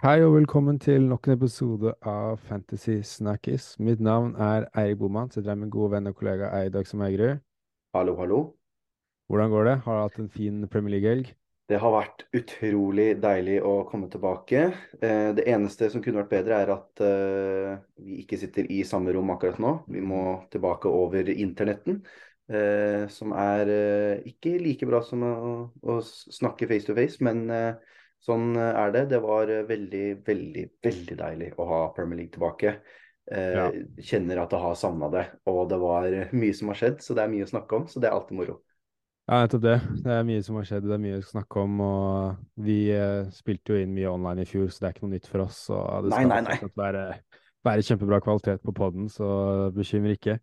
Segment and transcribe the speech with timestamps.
[0.00, 3.74] Hei og velkommen til nok en episode av Fantasy Snackies.
[3.84, 7.42] Mitt navn er Eirik Boman, sitter her med gode venn og kollega Eidag som Eigerud.
[7.92, 8.38] Hallo, hallo.
[9.28, 9.74] Hvordan går det?
[9.84, 11.28] Har du hatt en fin Premier League-helg?
[11.68, 14.64] Det har vært utrolig deilig å komme tilbake.
[15.04, 19.12] Eh, det eneste som kunne vært bedre, er at eh, vi ikke sitter i samme
[19.12, 19.76] rom akkurat nå.
[19.92, 22.00] Vi må tilbake over internetten,
[22.48, 23.76] eh, som er
[24.32, 27.50] ikke like bra som å snakke face to face, men
[28.24, 29.06] sånn er det.
[29.14, 32.74] Det var veldig, veldig, veldig deilig å ha Premier League tilbake.
[33.30, 33.68] Ja.
[34.02, 37.22] Kjenner at jeg har savna det, og det var mye som har skjedd, så det
[37.22, 37.84] er mye å snakke om.
[37.86, 38.56] Så det er alltid moro.
[39.30, 39.76] Ja, nettopp det.
[40.02, 41.82] Det er mye som har skjedd, det er mye å snakke om.
[41.86, 45.12] Og vi eh, spilte jo inn mye online i fjor, så det er ikke noe
[45.12, 45.60] nytt for oss.
[45.70, 46.70] Og det skal nei, nei, nei.
[46.80, 47.04] Være,
[47.68, 49.28] være, kjempebra kvalitet på poden, så
[49.76, 50.34] bekymrer ikke.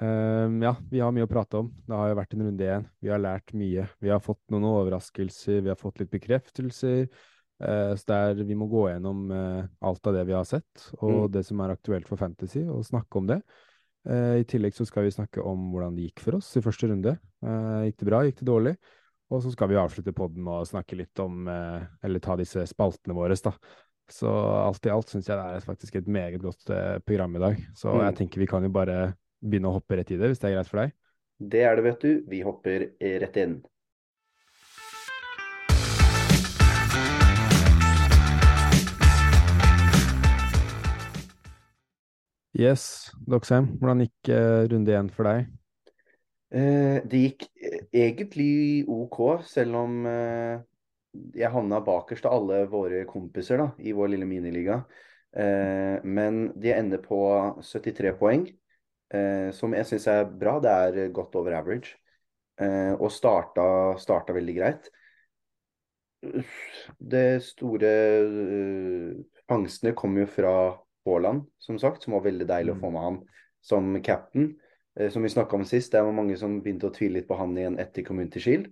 [0.00, 1.68] Um, ja, vi har mye å prate om.
[1.86, 2.86] Det har jo vært en runde igjen.
[3.04, 3.86] Vi har lært mye.
[4.02, 7.06] Vi har fått noen overraskelser, vi har fått litt bekreftelser.
[7.62, 11.28] Uh, så der, vi må gå gjennom uh, alt av det vi har sett, og
[11.28, 11.30] mm.
[11.36, 13.38] det som er aktuelt for Fantasy, og snakke om det.
[14.08, 16.90] Uh, I tillegg så skal vi snakke om hvordan det gikk for oss i første
[16.90, 17.16] runde.
[17.44, 18.76] Gikk det bra, gikk det dårlig?
[19.32, 23.36] Og så skal vi avslutte podden og snakke litt om Eller ta disse spaltene våre,
[23.40, 23.52] da.
[24.12, 26.68] Så alt i alt syns jeg det er faktisk et meget godt
[27.06, 27.62] program i dag.
[27.76, 28.02] Så mm.
[28.04, 28.98] jeg tenker vi kan jo bare
[29.44, 30.96] begynne å hoppe rett i det, hvis det er greit for deg?
[31.38, 32.10] Det er det, vet du.
[32.30, 32.88] Vi hopper
[33.22, 33.58] rett inn.
[42.54, 45.48] Yes, Doxheim, hvordan gikk uh, runde én for deg?
[46.54, 50.62] Uh, det gikk uh, egentlig OK, selv om eh,
[51.38, 54.80] jeg havna bakerst av alle våre kompiser da, i vår lille miniliga.
[55.34, 57.20] Eh, men de ender på
[57.62, 58.46] 73 poeng,
[59.12, 60.56] eh, som jeg syns er bra.
[60.62, 61.98] Det er godt over average.
[62.54, 63.64] og starta,
[63.98, 64.84] starta veldig greit.
[66.98, 67.90] Det store
[69.50, 70.52] fangstene kom jo fra
[71.04, 72.94] Haaland, som sagt, som var veldig deilig å få mm.
[72.94, 73.18] med han
[73.64, 74.52] som captain.
[74.98, 77.38] Eh, som vi snakka om sist, det var mange som begynte å tvile litt på
[77.38, 78.70] han igjen etter Community Shield.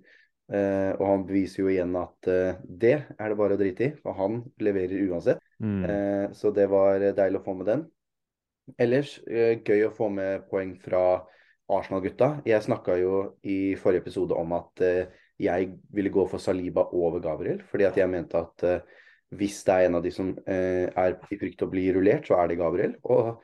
[0.52, 3.92] Eh, og han beviser jo igjen at eh, det er det bare å drite i,
[4.02, 5.42] for han leverer uansett.
[5.62, 5.82] Mm.
[5.88, 7.84] Eh, så det var deilig å få med den.
[8.78, 11.22] Ellers eh, gøy å få med poeng fra
[11.72, 12.42] Arsenal-gutta.
[12.48, 17.22] Jeg snakka jo i forrige episode om at eh, jeg ville gå for Saliba over
[17.24, 18.84] Gabriel, fordi at jeg mente at
[19.32, 22.36] hvis det er en av de som eh, er i frykt å bli rullert, så
[22.40, 22.94] er det Gabriel.
[23.08, 23.40] Og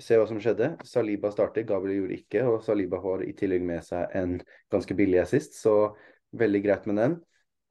[0.00, 0.74] se hva som skjedde.
[0.86, 2.44] Saliba starter, Gabriel gjorde ikke.
[2.48, 4.36] Og Saliba har i tillegg med seg en
[4.72, 5.94] ganske billig assist, så
[6.36, 7.16] veldig greit med den.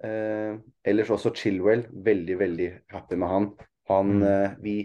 [0.06, 3.48] Eh, ellers også Chilwell, veldig, veldig happy med han.
[3.92, 4.28] Han mm.
[4.32, 4.76] eh, Vi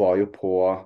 [0.00, 0.82] var jo på eh,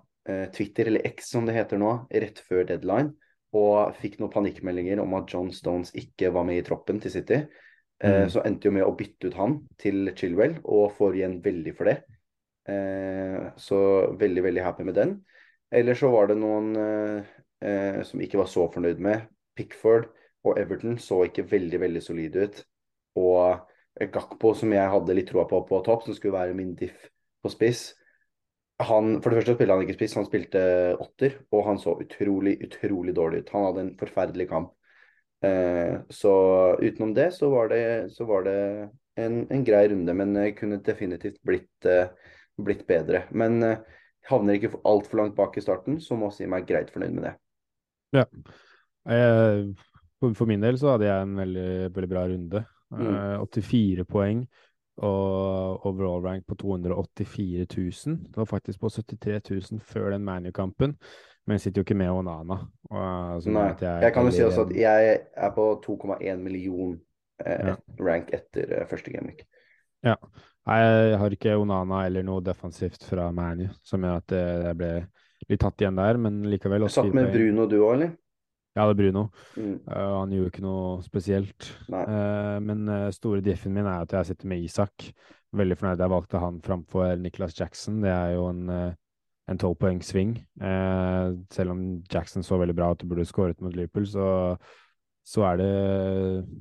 [0.54, 3.14] Twitter, eller X som det heter nå, rett før deadline.
[3.56, 7.42] Og fikk noen panikkmeldinger om at John Stones ikke var med i troppen til City.
[8.02, 8.30] Eh, mm.
[8.30, 11.90] Så endte jo med å bytte ut han til Chilwell, og får igjen veldig for
[11.90, 11.96] det.
[12.68, 13.80] Eh, så
[14.20, 15.16] veldig, veldig happy med den.
[15.72, 19.26] Eller så var det noen eh, som ikke var så fornøyd med.
[19.58, 20.10] Pickford
[20.46, 22.62] og Everton så ikke veldig, veldig solide ut.
[23.18, 23.64] Og
[23.98, 27.08] Gakpo, som jeg hadde litt troa på på topp, som skulle være min diff
[27.42, 27.90] på spiss.
[28.78, 30.60] Han, for det første spilte han ikke spiss, han spilte
[31.02, 33.52] åtter, og han så utrolig, utrolig dårlig ut.
[33.56, 34.70] Han hadde en forferdelig kamp.
[35.42, 36.34] Eh, så
[36.78, 37.82] utenom det så var det,
[38.14, 38.60] så var det
[39.18, 42.06] en, en, grei runde, men kunne definitivt blitt, eh,
[42.58, 43.24] blitt bedre.
[43.34, 43.82] Men eh,
[44.30, 47.28] havner ikke altfor langt bak i starten, så må jeg si meg greit fornøyd med
[47.30, 47.34] det.
[48.14, 48.26] Ja.
[49.08, 49.74] Jeg,
[50.22, 52.64] for, for, min del så hadde jeg en veldig, veldig bra runde.
[52.88, 53.42] Mm.
[53.44, 54.46] 84 poeng
[54.98, 58.16] og overall rank på 284 000.
[58.28, 60.96] Det var faktisk på 73 000 før den ManU-kampen.
[61.46, 62.58] Men jeg sitter jo ikke med Onana.
[62.90, 63.04] Og,
[63.34, 66.98] altså, Nei, jeg, jeg, kan jo si også at jeg er på 2,1 million
[67.46, 67.76] eh, ja.
[68.04, 69.46] rank etter eh, første gameweek.
[70.04, 70.18] Ja.
[70.68, 74.90] Jeg har ikke Onana eller noe defensivt fra Manu, som gjør at jeg ble
[75.48, 78.10] litt tatt igjen der, men likevel Du satt med Bruno du òg, eller?
[78.78, 79.24] Ja, det er Bruno.
[79.58, 79.74] Mm.
[79.88, 81.72] Uh, han gjorde ikke noe spesielt.
[81.90, 85.10] Uh, men uh, store diffen min er at jeg sitter med Isak.
[85.58, 88.00] Veldig fornøyd jeg valgte han framfor Nicholas Jackson.
[88.04, 88.94] Det er jo en
[89.48, 90.34] en tolvpoengssving.
[90.60, 94.56] Eh, selv om Jackson så veldig bra at og burde skåret mot Liverpool, så,
[95.26, 95.70] så er det,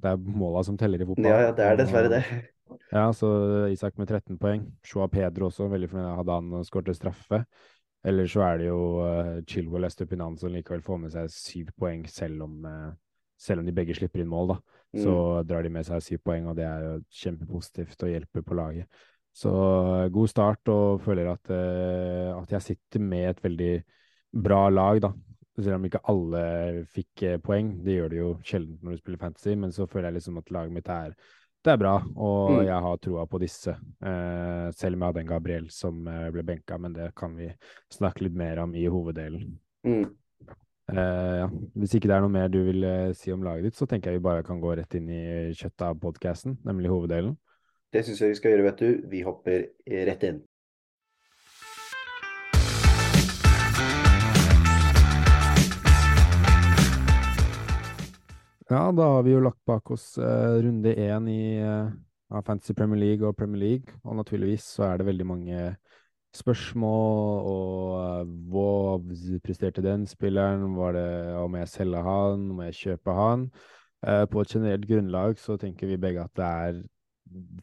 [0.04, 1.28] det er måla som teller i fotball.
[1.28, 2.24] Ja, ja, det er dessverre det.
[2.92, 3.30] Ja, så
[3.72, 4.66] Isak med 13 poeng.
[4.88, 7.44] Shoa Pedro også, veldig fornøyd jeg hadde han skåret straffe.
[8.06, 12.06] Eller så er det jo uh, Chilwell Estupinan som likevel får med seg syv poeng,
[12.12, 12.92] selv om, uh,
[13.42, 14.54] selv om de begge slipper inn mål.
[14.54, 14.58] da.
[14.98, 15.48] Så mm.
[15.50, 19.06] drar de med seg syv poeng, og det er jo kjempepositivt og hjelper på laget.
[19.38, 23.74] Så eh, god start, og føler at, uh, at jeg sitter med et veldig
[24.44, 25.12] bra lag, da.
[25.58, 26.40] Selv om ikke alle
[26.94, 27.76] fikk poeng.
[27.86, 30.52] Det gjør det jo sjelden når du spiller fantasy, men så føler jeg liksom at
[30.54, 31.16] laget mitt er
[31.68, 32.66] det er bra, og Mm.
[32.66, 33.74] jeg har troa på disse.
[34.02, 37.50] Eh, selv om jeg hadde en Gabriel som eh, ble benka, men det kan vi
[37.92, 39.58] snakke litt mer om i hoveddelen.
[39.86, 40.06] Mm.
[40.90, 41.48] Eh, ja.
[41.76, 44.12] Hvis ikke det er noe mer du vil eh, si om laget ditt, så tenker
[44.12, 47.36] jeg vi bare kan gå rett inn i kjøttet av podkasten, nemlig hoveddelen.
[47.92, 49.08] Det syns jeg vi skal gjøre, vet du.
[49.12, 49.68] Vi hopper
[50.08, 50.42] rett inn.
[58.68, 63.00] Ja, da har vi jo lagt bak oss uh, runde én i uh, Fantasy Premier
[63.00, 65.62] League og Premier League, og naturligvis så er det veldig mange
[66.36, 71.10] spørsmål og uh, hva presterte den spilleren, var det
[71.40, 73.50] om jeg selger han, om jeg kjøper han?
[74.06, 76.82] Eh, på et generelt grunnlag så tenker vi begge at det er,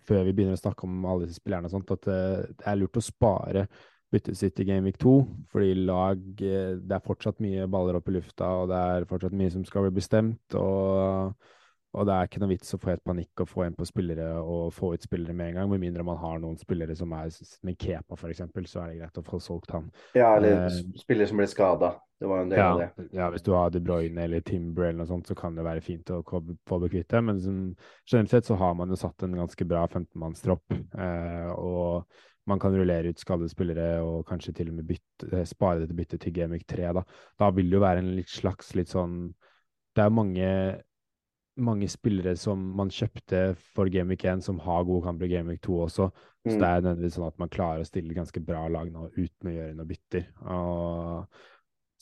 [0.05, 2.81] før vi begynner å snakke om alle disse spillerne og sånt, at eh, det er
[2.81, 3.69] lurt å spare
[4.15, 5.17] byttet ut i Gameweek 2,
[5.53, 9.35] fordi lag eh, Det er fortsatt mye baller opp i lufta, og det er fortsatt
[9.37, 10.57] mye som skal bli bestemt.
[10.59, 11.35] Og,
[11.95, 14.31] og det er ikke noe vits å få helt panikk og få en på spillere
[14.41, 17.31] og få ut spillere med en gang, med mindre man har noen spillere som er
[17.67, 19.91] med Kepa, eksempel, så er det greit å få solgt han.
[20.19, 21.95] Ja, eller Eh, spillere som ble skada.
[22.21, 23.09] Det var en del av det.
[23.13, 25.83] ja, hvis du har De Bruyne eller Timber eller noe sånt, så kan det være
[25.85, 27.21] fint å få bekvitt det.
[27.21, 27.41] Men
[28.07, 30.79] generelt sett så har man jo satt en ganske bra 15-mannstropp.
[30.95, 32.07] Eh, og
[32.47, 35.93] man kan rullere ut skadede spillere og kanskje til og med bytte, eh, spare dette
[35.93, 36.91] til bytte til Gamic 3.
[36.93, 37.05] Da.
[37.41, 39.33] da vil det jo være en litt slags litt sånn
[39.95, 40.47] Det er mange,
[41.63, 45.77] mange spillere som man kjøpte for Gamic 1 som har gode kamper i Gamic 2
[45.87, 46.09] også.
[46.45, 46.59] Så Mm.
[46.59, 49.55] det er nødvendigvis sånn at man klarer å stille ganske bra lag nå uten å
[49.55, 50.27] gjøre noe bytter.
[50.51, 51.29] Og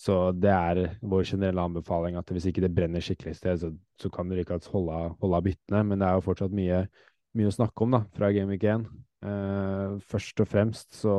[0.03, 4.11] så det er vår generelle anbefaling at hvis ikke det brenner skikkelig sted, så, så
[4.11, 5.85] kan dere ikke holde, holde av byttene.
[5.87, 6.89] Men det er jo fortsatt mye,
[7.37, 8.89] mye å snakke om da, fra Week 1.
[9.23, 11.17] Eh, først og fremst så,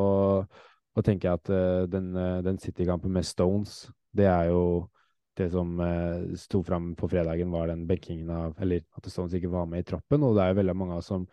[0.94, 4.90] så tenker jeg at eh, den, eh, den City-kampen med Stones, det er jo
[5.38, 9.50] det som eh, sto fram på fredagen, var den benkingen av Eller at Stones ikke
[9.54, 10.24] var med i troppen.
[10.24, 11.26] Og det er jo veldig mange av oss som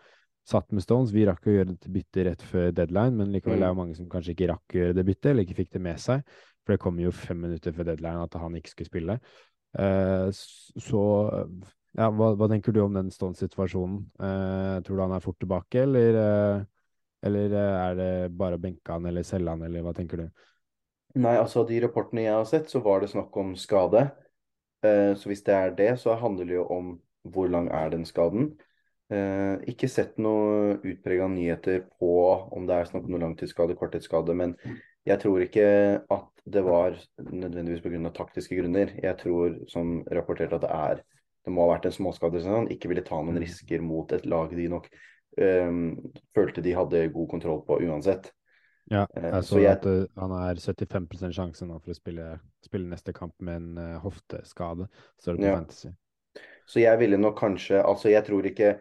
[0.48, 1.12] satt med Stones.
[1.12, 3.62] Vi rakk å gjøre det bytte rett før deadline, men likevel Mm.
[3.62, 5.82] er det mange som kanskje ikke rakk å gjøre det byttet, eller ikke fikk det
[5.84, 6.24] med seg.
[6.64, 9.20] For det kom jo fem minutter før deadline at han ikke skulle spille.
[9.78, 11.04] Eh, så
[11.98, 13.98] ja, hva, hva tenker du om den Stones-situasjonen?
[14.20, 16.62] Eh, tror du han er fort tilbake, eller, eh,
[17.26, 20.46] eller eh, er det bare å benke han eller selge han, eller hva tenker du?
[21.18, 24.06] Nei, altså de rapportene jeg har sett, så var det snakk om skade.
[24.86, 26.92] Eh, så hvis det er det, så handler det jo om
[27.30, 28.52] hvor lang er den skaden.
[29.10, 32.12] Eh, ikke sett noe utprega nyheter på
[32.54, 34.54] om det er snakk om noe langtidsskade, korttidsskade, men
[35.08, 35.66] jeg tror ikke
[36.14, 38.12] at det var nødvendigvis pga.
[38.14, 38.94] taktiske grunner.
[39.02, 41.02] Jeg tror, som rapportert, at det er
[41.44, 43.42] det må ha vært en småskade som han ikke ville ta noen Mm.
[43.44, 44.88] risker mot et lag de nok
[45.38, 45.96] um,
[46.34, 48.32] følte de hadde god kontroll på uansett.
[48.90, 51.94] Ja, Eh, jeg så så jeg- at eh, han er 75 sjanse nå for å
[51.94, 54.88] spille, spille neste kamp med en uh, hofteskade,
[55.22, 55.56] står det på Ja.
[55.56, 55.88] Fantasy.
[56.66, 58.78] Så jeg ville nok kanskje Altså, jeg tror ikke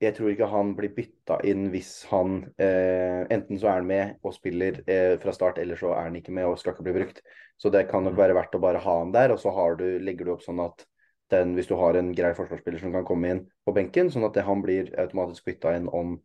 [0.00, 4.16] jeg tror ikke han blir bytta inn hvis han eh, Enten så er han med
[4.22, 6.92] og spiller eh, fra start, eller så er han ikke med og skal ikke bli
[6.92, 7.20] brukt.
[7.58, 8.18] Så det kan nok Mm.
[8.18, 10.60] være verdt å bare ha han der, og så har du, legger du opp sånn
[10.64, 10.86] at
[11.30, 14.34] den, hvis du har en grei forsvarsspiller som kan komme inn på benken, sånn at
[14.38, 16.16] det, han blir automatisk bytta inn om,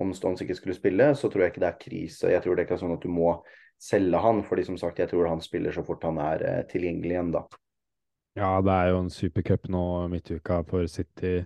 [0.00, 2.30] om Stones ikke skulle spille, så tror jeg ikke det er krise.
[2.32, 3.34] Jeg tror det ikke er sånn at du må
[3.82, 7.16] selge han, fordi som sagt, jeg tror han spiller så fort han er eh, tilgjengelig
[7.16, 7.42] igjen, da.
[8.38, 11.42] Ja, det er jo en supercup nå midtuka for City,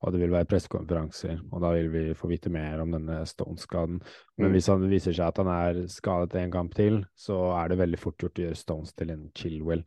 [0.00, 1.42] og det vil være pressekonferanser.
[1.52, 3.98] Og da vil vi få vite mer om denne Stones-skaden.
[4.38, 4.54] Men Mm.
[4.54, 7.98] hvis han viser seg at han er skadet en kamp til, så er det veldig
[8.00, 9.84] fort gjort å gjøre Stones til en Chilwell.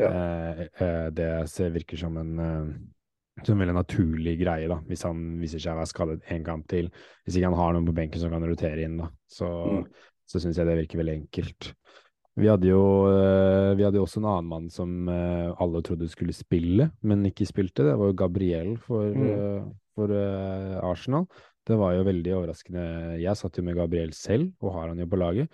[0.00, 0.10] Ja.
[0.10, 1.28] Eh, eh, det
[1.74, 2.72] virker som en eh,
[3.44, 6.66] som en veldig naturlig greie, da, hvis han viser seg å være skadet en kamp
[6.68, 6.90] til.
[7.24, 9.08] Hvis ikke han har noen på benken som kan rotere inn, da.
[9.32, 9.86] Så, Mm.
[10.28, 11.70] så syns jeg det virker veldig enkelt.
[12.36, 12.82] Vi hadde jo
[13.76, 17.82] vi hadde også en annen mann som alle trodde skulle spille, men ikke spilte.
[17.86, 19.72] Det var jo Gabriel for, Mm.
[19.94, 20.12] for
[20.84, 21.26] Arsenal.
[21.66, 23.20] Det var jo veldig overraskende.
[23.20, 25.48] Jeg satt jo med Gabriel selv, og har han jo på laget.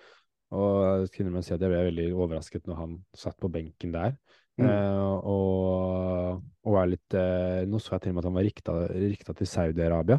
[0.51, 4.15] Og kunne man si at jeg ble veldig overrasket når han satt på benken der.
[4.57, 4.65] Mm.
[4.65, 8.47] Eh, og, og er litt uh, Nå så jeg til og med at han var
[8.47, 10.17] rikta, rikta til Saudi-Arabia.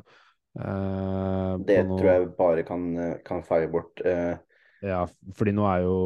[0.58, 2.84] Uh, Det noe- tror jeg bare kan,
[3.26, 4.02] kan feie bort.
[4.84, 5.00] Ja,
[5.34, 5.96] fordi nå er jo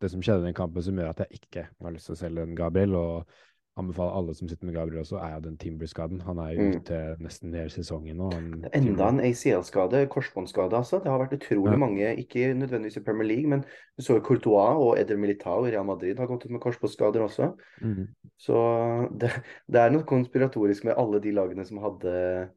[0.00, 2.20] det som skjedde i den kampen som gjør at jeg ikke har lyst til å
[2.20, 3.28] selge den Gabriel, og
[3.76, 6.20] anbefaler alle som sitter med Gabriel også, er jo den Timber-skaden.
[6.22, 6.76] Han er jo Mm.
[6.76, 8.28] ute nesten hele sesongen nå.
[8.32, 11.00] Han, Enda en ACL-skade, korsbåndskade, altså.
[11.02, 11.76] Det har vært utrolig Ja.
[11.76, 13.64] mange, ikke nødvendigvis i Premier League, men
[13.98, 17.20] du så jo Courtois og Eder Militao i Real Madrid har gått ut med korsbåndskader
[17.26, 17.54] også.
[17.82, 18.06] Mm.
[18.38, 19.30] Så det,
[19.72, 22.48] det er noe konspiratorisk med alle de lagene som hadde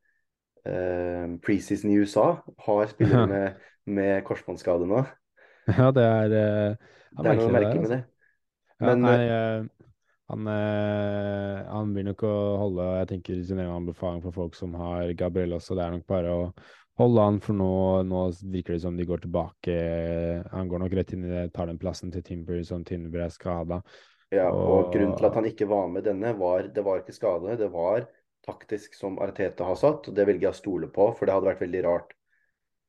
[0.65, 3.25] eh, preseason i USA, har spillere Ja.
[3.33, 3.53] med,
[3.85, 5.05] med korsbåndskade nå.
[5.67, 6.75] Ja, det er eh,
[7.17, 8.03] Det er noe merkelig merke med det.
[8.79, 9.65] Men, Ja, nei, eh, eh,
[10.27, 14.73] Han, eh, han blir nok å holde Jeg tenker sin egen anbefaling for folk som
[14.75, 15.77] har Gabriel også.
[15.77, 16.41] Det er nok bare å
[16.99, 17.71] holde han, for nå,
[18.09, 19.77] nå virker det som de går tilbake.
[20.51, 23.33] Han går nok rett inn i det, tar den plassen til Timber som Timber er
[23.33, 23.81] skada.
[24.33, 27.15] Ja, og, og, grunnen til at han ikke var med denne, var det var ikke
[27.15, 27.55] skade.
[27.61, 28.09] Det var
[28.47, 31.11] taktisk som Arteta har satt, og det velger jeg å stole på.
[31.15, 32.11] For det hadde vært veldig rart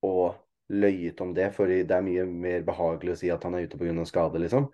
[0.06, 0.32] å
[0.68, 3.78] løyet om det, for det er mye mer behagelig å si at han er ute
[3.80, 4.04] pga.
[4.08, 4.68] skade, liksom.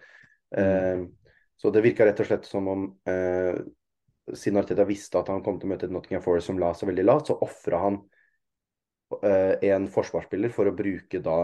[0.54, 1.04] Mm.
[1.60, 3.56] Så det virka rett og slett som om eh,
[4.32, 7.04] siden Arteta visste at han kom til å møte Nottingham Forest som la seg veldig
[7.06, 8.00] lavt, så ofra han
[9.22, 11.38] eh, en forsvarsspiller for å bruke da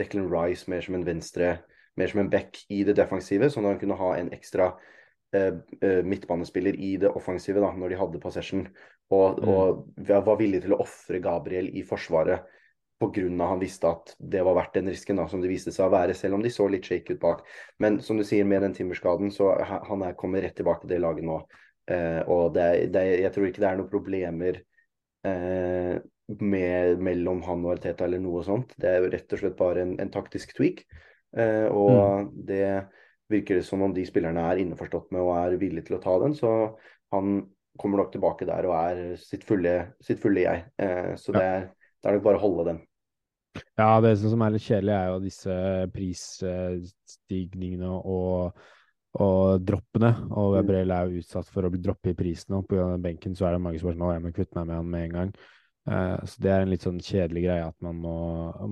[0.00, 1.54] Declan Rice mer som en venstre,
[1.96, 4.72] mer som en back i det defensive, sånn at han kunne ha en ekstra
[5.36, 8.66] eh, eh midtbanespiller i det offensive da, når de hadde possession.
[9.14, 9.48] Og, mm.
[9.48, 12.42] og var villig til å ofre Gabriel i forsvaret
[13.00, 13.46] pga.
[13.48, 16.14] han visste at det var verdt den risken, da, som det viste seg å være,
[16.14, 17.44] selv om de så litt shake ut bak.
[17.78, 21.02] Men som du sier, med den timmerskaden, så han er kommet rett tilbake til det
[21.04, 21.40] laget nå.
[21.90, 24.60] Eh, og det, det, jeg tror ikke det er noen problemer
[25.28, 25.96] eh,
[26.42, 28.74] med, mellom han og Arteta eller noe sånt.
[28.80, 30.82] Det er rett og slett bare en, en taktisk tweak.
[31.36, 32.30] Eh, og mm.
[32.48, 32.68] det
[33.30, 36.16] virker det som om de spillerne er innforstått med og er villige til å ta
[36.22, 36.34] den.
[36.38, 36.52] Så
[37.14, 37.40] han
[37.76, 40.66] kommer nok tilbake der og er sitt fulle, sitt fulle jeg.
[40.82, 41.66] Eh, så det er
[42.02, 42.78] det er det bare å holde den.
[43.76, 45.54] Ja, det som er litt kjedelig, er jo disse
[45.94, 48.56] prisstigningene og,
[49.20, 50.12] og droppene.
[50.30, 50.56] Og mm.
[50.58, 52.96] Gabriel er jo utsatt for å bli droppet i prisen, og pga.
[53.02, 55.16] benken så er det mange som sånn jeg må kvitte meg med han med en
[55.20, 55.36] gang.
[55.86, 58.16] Uh, så det er en litt sånn kjedelig greie at man må,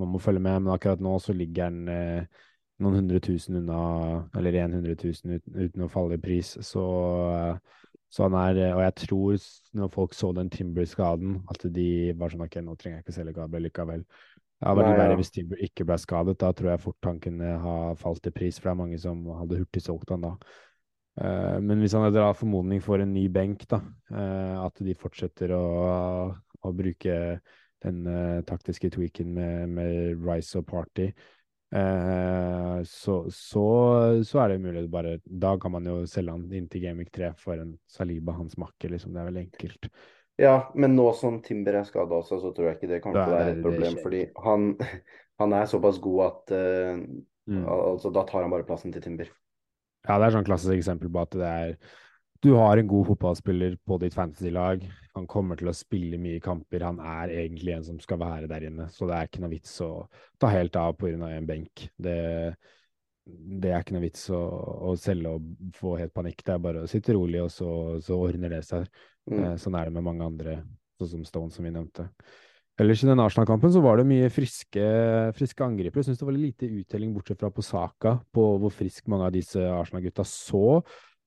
[0.01, 0.65] man må følge med.
[0.65, 2.43] Men akkurat nå så ligger han uh,
[2.83, 3.79] noen hundre tusen unna,
[4.37, 6.57] eller 100 000 uten, uten å falle i pris.
[6.67, 7.83] Så uh,
[8.15, 12.45] så han er, og jeg tror, når folk så den Timber-skaden, at de var sånn
[12.47, 14.05] OK, nå trenger jeg ikke selge Gabriel likevel.
[14.05, 16.37] Det hadde vært verre hvis Timber ikke ble skadet.
[16.41, 19.27] Da tror jeg fort han kunne ha falt i pris, for det er mange som
[19.41, 20.31] hadde hurtig solgt han da.
[21.19, 23.83] Uh, men hvis han etter formodning får en ny benk, da,
[24.15, 25.67] uh, at de fortsetter å,
[26.35, 27.19] å bruke
[27.85, 31.11] den uh, taktiske tweaken med, med Rice og Party,
[31.75, 33.67] Eh, så, så,
[34.23, 37.33] så, er det mulig bare Da kan man jo selge han inn til Gamic 3
[37.41, 39.15] for en Saliba, hans makker, liksom.
[39.15, 39.89] Det er veldig enkelt.
[40.39, 43.35] Ja, men nå som Timber er skada også, så tror jeg ikke det kommer til
[43.35, 43.99] å være et problem.
[44.03, 44.69] Fordi han,
[45.43, 47.03] han, er såpass god at uh,
[47.51, 47.67] mm.
[47.67, 49.31] altså, da tar han bare plassen til Timber.
[50.05, 51.77] Ja, det er sånn klassisk eksempel på at det er
[52.45, 54.83] du har en god fotballspiller på ditt fantasy-lag.
[55.17, 56.85] Han kommer til å spille mye kamper.
[56.85, 59.75] Han er egentlig en som skal være der inne, så det er ikke noe vits
[59.85, 59.91] å
[60.43, 61.31] ta helt av pga.
[61.31, 61.87] en benk.
[61.97, 62.19] Det,
[63.25, 64.43] det, er ikke noe vits å,
[64.91, 66.45] å, selge og få helt panikk.
[66.45, 67.71] Det er bare å sitte rolig, og så,
[68.05, 68.85] så ordner det seg.
[69.31, 69.39] Mm.
[69.39, 70.59] Eh, sånn er det med mange andre,
[71.01, 72.11] sånn som Stone, som vi nevnte.
[72.83, 74.85] Ellers i den Arsenal-kampen så var det mye friske,
[75.39, 76.03] friske angripere.
[76.03, 79.37] Jeg syns det var lite uttelling, bortsett fra på Saka, på hvor frisk mange av
[79.37, 80.81] disse Arsenal-gutta så.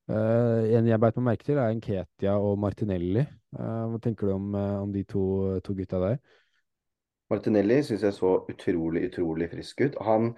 [0.07, 3.25] Uh, en jeg beit meg merke til, er Nketia og Martinelli.
[3.57, 5.23] Uh, hva tenker du om, uh, om de to,
[5.65, 6.21] to, gutta der?
[7.27, 9.99] Martinelli syns jeg så utrolig, utrolig frisk ut.
[10.07, 10.31] Han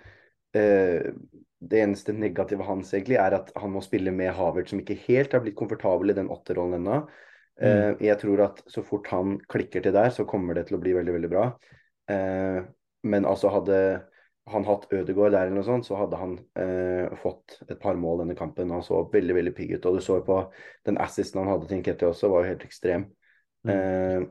[0.50, 5.36] Det eneste negative hans egentlig er at han må spille med Havert, som ikke helt
[5.36, 7.04] har blitt komfortabel i den åtterrollen ennå.
[7.62, 8.00] Mm.
[8.02, 10.96] Jeg tror at så fort han klikker til der, så kommer det til å bli
[10.98, 11.44] veldig, veldig bra.
[13.06, 13.78] Men altså hadde
[14.52, 18.24] han hatt Ødegaard der, eller noe sånt, så hadde han eh, fått et par mål
[18.24, 18.72] denne kampen.
[18.74, 19.88] Han så veldig veldig pigg ut.
[19.90, 20.42] Og du så på
[20.88, 23.08] den assisten han hadde til Nketi også, var jo helt ekstrem.
[23.68, 23.74] Mm.
[23.76, 24.28] Eh,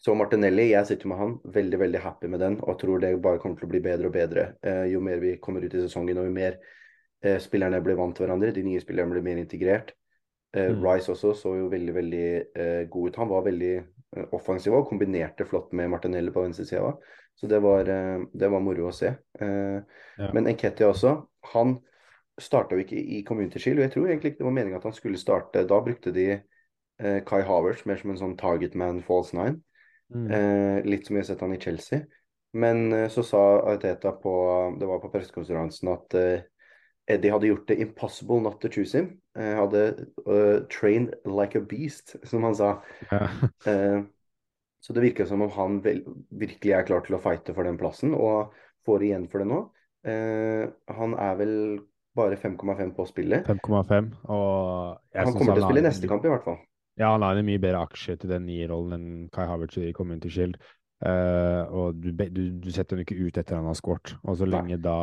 [0.00, 3.40] så Martinelli, jeg sitter med han, veldig veldig happy med den og tror det bare
[3.40, 6.22] kommer til å bli bedre og bedre eh, jo mer vi kommer ut i sesongen
[6.22, 6.56] og jo mer
[7.20, 8.54] eh, spillerne blir vant til hverandre.
[8.56, 9.92] De nye spillerne blir mer integrert.
[10.56, 10.80] Eh, mm.
[10.86, 12.24] Rice også så jo veldig veldig
[12.56, 13.20] eh, god ut.
[13.20, 13.74] Han var veldig
[14.34, 16.94] offensiv og kombinerte flott med Martinelli på venstresida.
[17.38, 19.14] Så det var, eh, det var, moro å se.
[19.40, 19.78] Eh,
[20.18, 20.30] ja.
[20.34, 21.14] Men Enketia også,
[21.54, 21.78] han
[22.40, 24.88] starta jo ikke i Community Shield, og jeg tror egentlig ikke det var meninga at
[24.88, 25.66] han skulle starte.
[25.68, 29.60] Da brukte de eh, Kai Havertz mer som en sånn target man false nine.
[30.10, 30.26] Mm.
[30.26, 32.02] Eh, litt som vi har sett han i Chelsea.
[32.52, 33.42] Men eh, så sa
[33.80, 34.34] Teta på
[34.80, 36.48] det var på pressekonferansen at eh,
[37.10, 39.14] Eddie hadde gjort det impossible not to choose him.
[39.40, 39.82] Hadde
[40.72, 42.74] trained like a beast, som han sa.
[43.10, 43.28] Ja.
[44.80, 46.00] Så det virker som om han vel,
[46.32, 48.54] virkelig er klar til å fighte for den plassen, og
[48.88, 49.60] får igjen for det nå.
[50.00, 51.54] Uh, han er vel
[52.16, 53.46] bare 5,5 på spillet.
[53.46, 56.58] 5,5, og Han kommer til å spille neste kamp, i hvert fall.
[56.98, 60.32] Ja, han har en mye bedre aksje til den nierrollen enn Kai Havertz i Community
[60.32, 60.58] Shield.
[61.00, 64.16] Uh, og du, du, du, setter ham ikke ut etter han har skåret.
[64.24, 64.82] Og så lenge Nei.
[64.84, 64.96] da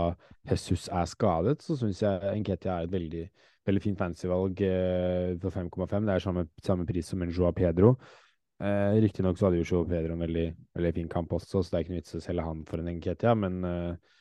[0.49, 3.23] Jesus er skadet, så syns jeg Enketia er et veldig,
[3.67, 5.99] veldig fint fantasyvalg eh, for 5,5.
[6.07, 7.95] Det er samme, samme pris som en Joa Pedro.
[8.57, 11.77] Eh, Riktignok så hadde jo Joa Pedro en veldig, veldig, fin kamp også, så det
[11.77, 14.13] er ikke noe vits å selge han for en Enketia, men eh,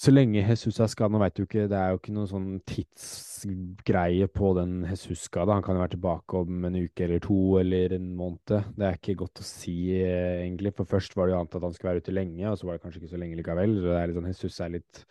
[0.00, 2.46] Så lenge Jesus er skadet, nå vet du ikke, det er jo ikke noen sånn
[2.64, 5.52] tidsgreie på den Jesus-skada.
[5.52, 8.70] Han kan jo være tilbake om en uke eller to eller en måned.
[8.78, 10.72] Det er ikke godt å si, eh, egentlig.
[10.78, 12.78] For først var det jo antatt at han skulle være ute lenge, og så var
[12.78, 13.76] det kanskje ikke så lenge likevel.
[13.76, 15.04] Så det er litt sånn, Jesus er litt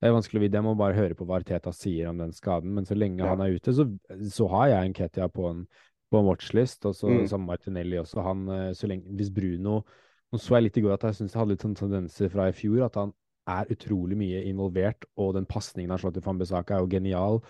[0.00, 0.56] det er vanskelig å vite.
[0.56, 2.72] Jeg må bare høre på hva Arteta sier om den skaden.
[2.76, 3.34] Men så lenge ja.
[3.34, 3.84] han er ute, så,
[4.32, 5.64] så har jeg en Ketia på en,
[6.08, 6.86] på en watchlist.
[6.88, 7.26] Og så mm.
[7.28, 8.22] som Martinelli også.
[8.24, 9.82] Han, eh, så lenge, hvis Bruno
[10.30, 12.44] Nå så jeg litt i går at jeg syns jeg hadde litt sånn tendenser fra
[12.46, 12.84] i fjor.
[12.86, 13.10] At han
[13.50, 17.40] er utrolig mye involvert, og den pasningen han slår til Fambisaka er jo genial.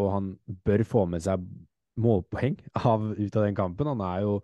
[0.00, 0.30] Og han
[0.64, 1.44] bør få med seg
[2.00, 3.92] målpoeng av, ut av den kampen.
[3.92, 4.38] Han er jo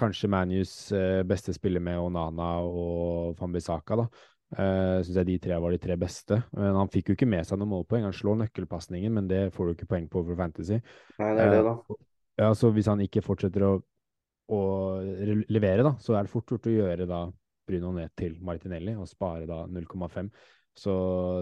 [0.00, 4.08] kanskje Manus eh, beste spiller med Onana og Fambisaka, da.
[4.54, 6.38] Uh, Syns jeg de tre var de tre beste.
[6.54, 8.06] Men han fikk jo ikke med seg noen målpoeng.
[8.06, 10.78] Han slår nøkkelpasningen, men det får du ikke poeng på for Fantasy.
[11.18, 11.76] Nei, det er det, da.
[11.90, 12.04] Uh,
[12.36, 13.72] ja, så hvis han ikke fortsetter å,
[14.52, 14.60] å
[15.48, 17.24] levere, da, så er det fort gjort å gjøre da
[17.66, 20.30] Bruno ned til Martinelli og spare da 0,5.
[20.76, 20.94] Så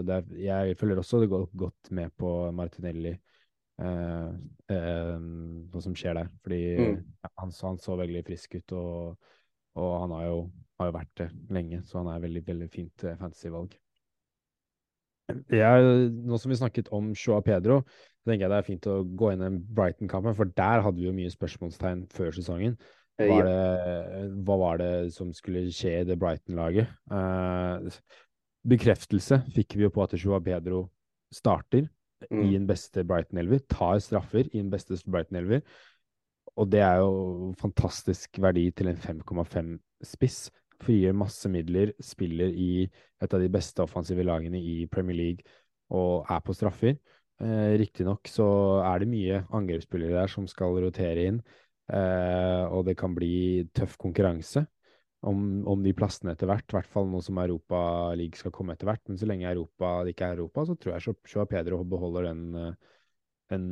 [0.07, 3.11] er, jeg følger også det går godt med på Martinelli,
[3.83, 4.29] eh,
[4.71, 5.25] eh,
[5.71, 6.29] hva som skjer der.
[6.43, 7.01] Fordi mm.
[7.27, 9.33] han, han, så veldig frisk ut, og,
[9.81, 10.39] og han har jo,
[10.79, 11.81] har jo, vært det lenge.
[11.87, 13.77] Så han er veldig, veldig fint eh, fantasyvalg.
[15.31, 17.81] nå som vi snakket om Shoa Pedro,
[18.21, 21.07] så tenker jeg det er fint å gå inn i Brighton-kampen, for der hadde vi
[21.07, 22.77] jo mye spørsmålstegn før sesongen.
[23.15, 26.91] Hva, det, hva var det som skulle skje i det Brighton-laget?
[27.15, 27.99] Eh,
[28.67, 30.89] bekreftelse fikk vi jo på at Shoa Pedro
[31.33, 31.87] starter
[32.27, 32.41] mm.
[32.43, 35.63] i en beste Brighton-elver, tar straffer i en beste Brighton-elver.
[36.59, 39.73] Og det er jo fantastisk verdi til en 5,5
[40.07, 40.45] spiss.
[40.85, 45.55] Frigjør masse midler, spiller i et av de beste offensive lagene i Premier League
[45.93, 46.97] og er på straffer.
[47.41, 48.45] Eh, Riktignok så
[48.85, 51.41] er det mye angrepsspillere der som skal rotere inn.
[51.91, 54.65] eh, og det kan bli tøff konkurranse
[55.21, 56.65] om, om de plassene etter hvert.
[56.69, 59.03] I hvert fall nå som Europa League skal komme etter hvert.
[59.07, 62.45] Men så lenge Europa det ikke er Europa, så tror jeg Joa Pedro beholder den,
[63.51, 63.67] den,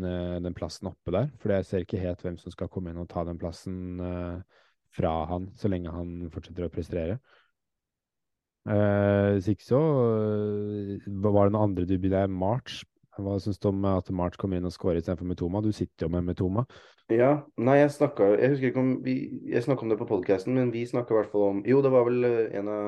[0.46, 1.32] den, plassen oppe der.
[1.42, 4.63] For jeg ser ikke helt hvem som skal komme inn og ta den plassen uh,
[4.94, 7.20] fra han, så lenge han fortsetter å prestere.
[8.64, 9.80] Uh, hvis ikke så
[11.20, 12.86] var det noen andre du begynte March
[13.22, 15.62] hva syns du om at March kom inn og skåret istedenfor Metoma?
[15.62, 16.64] Du sitter jo med Metoma.
[17.14, 19.16] Ja, nei, jeg snakka Jeg husker ikke om vi
[19.52, 21.92] Jeg snakka om det på podkasten, men vi snakka i hvert fall om Jo, det
[21.94, 22.86] var vel eh, en av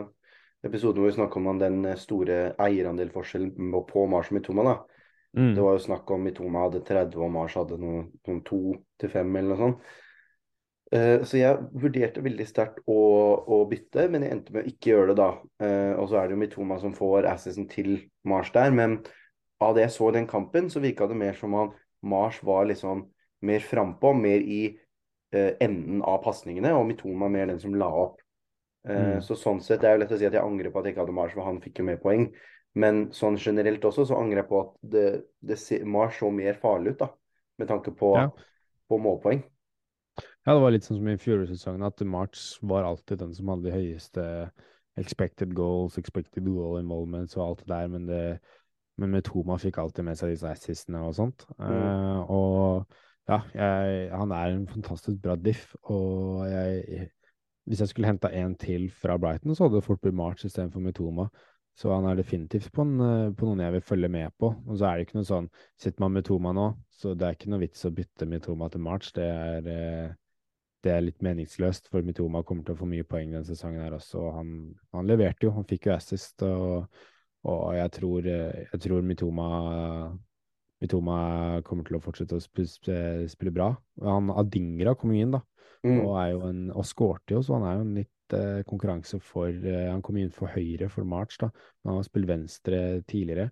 [0.65, 4.65] episodene hvor vi snakka om den eh, store eierandelforskjellen på Mars og Mitoma.
[4.65, 4.75] da.
[5.35, 5.51] Mm.
[5.53, 8.61] Det var jo snakk om Mitoma hadde 30, og Mars hadde noen, noen 2
[9.03, 9.93] til 5 eller noe sånt.
[10.95, 12.99] Uh, så jeg vurderte veldig sterkt å,
[13.43, 15.29] å, bytte, men jeg endte med å ikke gjøre det da.
[15.59, 19.01] Uh, og så er det jo Mitoma som får assisen til Mars der, men
[19.63, 21.73] av det jeg så i den kampen, så virka det mer som om
[22.05, 23.05] Mars var liksom
[23.45, 24.61] mer frampå, mer i
[25.35, 28.19] eh, enden av pasningene, og Mitoma mer den som la opp.
[28.87, 29.23] Eh, mm.
[29.25, 30.95] Så sånn sett det er jo lett å si at jeg angrer på at jeg
[30.95, 32.29] ikke hadde Mars, for han fikk jo mer poeng.
[32.75, 35.05] Men sånn generelt også, så angrer jeg på at det,
[35.39, 37.11] det Mars så mer farlig ut, da.
[37.61, 38.27] Med tanke på, ja.
[38.91, 39.45] på målpoeng.
[40.45, 43.65] Ja, det var litt sånn som i fjorårssesongen, at March var alltid den som hadde
[43.65, 44.25] de høyeste
[45.01, 48.21] expected goals, expected goal involvements og alt det der, men det
[49.01, 51.43] men Metoma fikk alltid med seg disse assistene og sånt.
[51.57, 51.65] Mm.
[51.67, 52.93] Uh, og
[53.27, 57.09] ja, jeg, han er en fantastisk bra diff, og jeg,
[57.67, 60.83] hvis jeg skulle henta en til fra Brighton, så hadde det fort blitt March istedenfor
[60.85, 61.27] Metoma.
[61.75, 64.53] Så han er definitivt på, en, på, noen jeg vil følge med på.
[64.63, 67.35] Og så er det ikke noe sånn Sitter man med Toma nå, så det er
[67.35, 69.09] ikke noe vits å bytte Metoma til March.
[69.17, 70.13] Det er, eh,
[70.85, 73.97] det er litt meningsløst, for Mitoma kommer til å få mye poeng denne sesongen her
[73.97, 74.29] også.
[74.37, 74.55] Han,
[74.93, 76.45] han leverte jo, han fikk jo assist.
[76.45, 76.87] og
[77.45, 79.49] og jeg tror, jeg tror Mitoma,
[80.81, 81.17] Mitoma,
[81.65, 83.69] kommer til å fortsette å spille, spille bra.
[84.01, 85.43] Han Adingra kom inn, da,
[85.85, 85.99] mm.
[85.99, 89.21] og, er jo en, og skårte jo, så han er jo en litt eh, konkurranse
[89.23, 91.51] for eh, Han kom inn for høyre for March, da,
[91.85, 93.51] han har spilt venstre tidligere.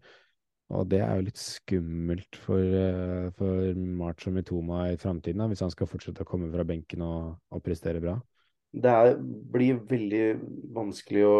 [0.73, 5.63] Og det er jo litt skummelt for, eh, for March og Mitoma i framtiden, hvis
[5.65, 8.17] han skal fortsette å komme fra benken og, og prestere bra
[8.73, 9.11] det er,
[9.53, 10.23] blir veldig
[10.73, 11.35] vanskelig å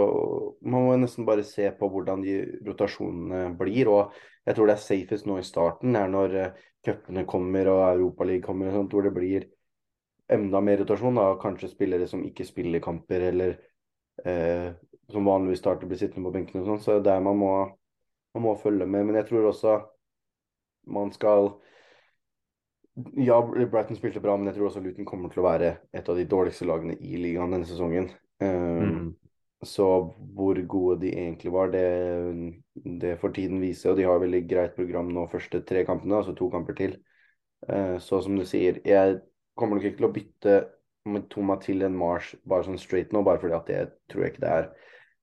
[0.62, 2.36] Man må nesten bare se på hvordan de
[2.68, 3.90] rotasjonene blir.
[3.90, 4.14] Og
[4.46, 8.46] jeg tror det er safest nå i starten, er når uh, cupene kommer og Europaligaen
[8.46, 9.48] kommer, og sånt, hvor det blir
[10.32, 11.18] enda mer rotasjon.
[11.20, 11.28] Da.
[11.42, 13.56] Kanskje spillere som ikke spiller kamper, eller
[14.26, 14.70] eh,
[15.12, 16.84] som vanligvis starter, blir sittende på benken og sånn.
[16.86, 17.54] Så det er man må,
[18.34, 19.06] man må følge med.
[19.08, 19.78] Men jeg tror også
[20.94, 21.54] man skal
[23.18, 26.20] ja, Brighton spilte bra, men jeg tror også Luton kommer til å være et av
[26.20, 28.12] de dårligste lagene i ligaen denne sesongen.
[28.44, 29.08] Um, mm.
[29.66, 29.88] Så
[30.36, 31.86] hvor gode de egentlig var, det,
[33.02, 33.88] det får tiden vise.
[33.90, 36.98] Og de har veldig greit program nå første tre kampene, altså to kamper til.
[37.66, 39.22] Uh, så som du sier, jeg
[39.58, 40.58] kommer nok ikke til å bytte
[41.10, 43.80] med Toma til en Mars bare sånn straight nå, bare fordi at det
[44.12, 44.70] tror jeg ikke det er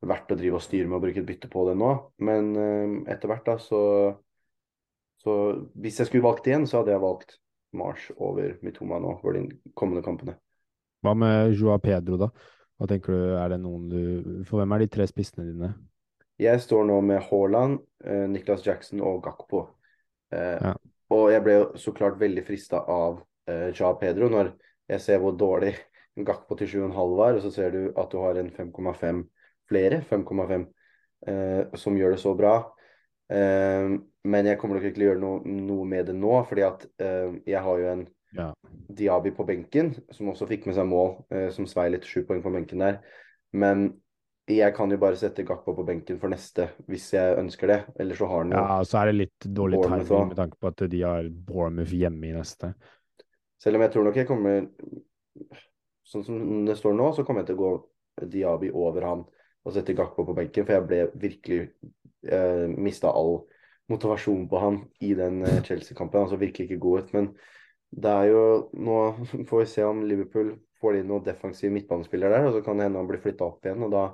[0.00, 1.90] verdt å drive og styre med å bruke et bytte på det nå.
[2.24, 3.80] Men uh, etter hvert, da, så
[5.20, 5.32] Så
[5.76, 7.34] hvis jeg skulle valgt igjen, så hadde jeg valgt
[7.76, 9.42] Mars over Mitoma nå for de
[9.76, 10.38] kommende kampene.
[11.04, 12.30] Hva med Joa Pedro, da?
[12.80, 15.74] Hva tenker du, er det noen du For hvem er de tre spissene dine?
[16.40, 19.66] Jeg står nå med Haaland, uh, Niklas Jackson og Gakpo.
[20.32, 20.74] Uh, Ja.
[21.10, 23.16] Og jeg ble jo så klart veldig frista av
[23.74, 24.52] Ja Pedro når
[24.86, 25.72] jeg ser hvor dårlig
[26.26, 29.24] Gakpo til 7,5 var, og så ser du at du har en 5,5
[29.70, 30.66] flere, 5,5,
[31.30, 32.54] eh, som gjør det så bra.
[33.30, 33.88] Eh,
[34.30, 36.86] men jeg kommer nok ikke til å gjøre noe, noe med det nå, fordi at
[37.02, 38.52] eh, jeg har jo en Ja.
[38.94, 41.16] Diaby på benken, som også fikk med seg mål,
[41.50, 43.00] som svei litt, sju poeng på benken der.
[43.50, 43.88] Men
[44.46, 47.78] jeg kan jo bare sette Gakpo på benken for neste, hvis jeg ønsker det.
[47.98, 50.70] Eller så har han jo ja, så er det litt dårlig timing med tanke på
[50.70, 52.72] at de har Bournemouth hjemme i neste.
[53.60, 54.70] Selv om jeg tror nok jeg kommer
[56.10, 59.20] Sånn som det står nå, så kommer jeg til å gå Diaby over han
[59.64, 61.60] og sette Gakpo på benken, for jeg ble virkelig
[62.26, 63.42] eh, Mista all
[63.90, 66.24] motivasjon på han i den eh, Chelsea-kampen.
[66.24, 67.14] Han så virkelig ikke god ut.
[67.16, 67.30] Men
[67.90, 68.42] det er jo
[68.78, 68.98] Nå
[69.50, 72.86] får vi se om Liverpool får inn noen defensive midtbanespillere der, og så kan det
[72.88, 74.04] hende han blir flytta opp igjen, og da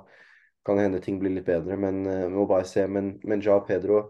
[0.67, 1.77] kan det hende ting blir litt bedre.
[1.79, 2.83] Men eh, vi må bare se.
[2.91, 4.09] Men, men Ja Pedro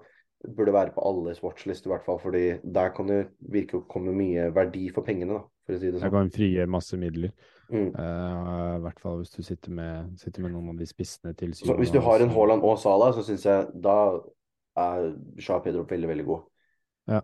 [0.57, 3.21] burde være på alles watchlist, i hvert fall, fordi der kan det
[3.53, 6.33] virke å komme mye verdi for pengene, da, for å si det Jeg Der kan
[6.33, 7.33] frie masse midler.
[7.69, 7.89] Mm.
[7.91, 11.53] Uh, I hvert fall hvis du sitter med, sitter med noen av de spissene til
[11.57, 13.97] Så hvis du har en Haaland og Salah, så syns jeg da
[14.77, 15.09] er
[15.41, 16.43] Shah Pedro veldig, veldig god.
[17.11, 17.21] Ja,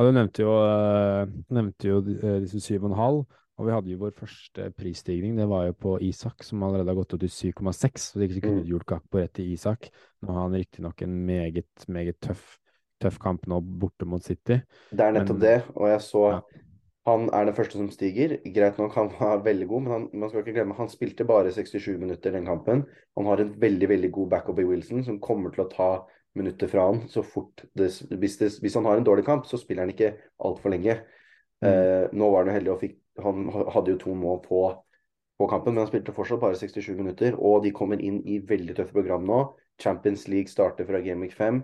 [0.00, 3.20] du nevnte jo, uh, nevnte jo eh, disse syv og en halv,
[3.60, 5.34] og vi hadde jo vår første prisstigning.
[5.36, 8.06] Det var jo på Isak, som allerede har gått opp til 7,6.
[8.06, 9.90] Så det kunne gjort gjort Gakpo rett til Isak.
[10.24, 12.56] Nå har han riktignok en meget, meget tøff,
[13.04, 14.62] tøff kamp nå borte mot City.
[14.88, 16.40] Det er nettopp Men- det, og jeg så Ja.
[17.08, 18.36] Han er den første som stiger.
[18.54, 21.52] Greit nok, han var veldig god, men han, man skal ikke glemme han spilte bare
[21.54, 22.84] 67 minutter den kampen.
[23.16, 25.90] Han har en veldig veldig god backup i Wilson, som kommer til å ta
[26.38, 27.88] minutter fra han så fort det,
[28.20, 30.12] hvis, det, hvis han har en dårlig kamp, så spiller han ikke
[30.46, 31.00] altfor lenge.
[31.64, 31.70] Mm.
[31.70, 34.60] Eh, nå var han jo heldig og fikk Han hadde jo to mål på,
[35.36, 37.34] på kampen, men han spilte fortsatt bare 67 minutter.
[37.36, 39.42] Og de kommer inn i veldig tøffe program nå.
[39.82, 41.58] Champions League starter fra Game Week 5.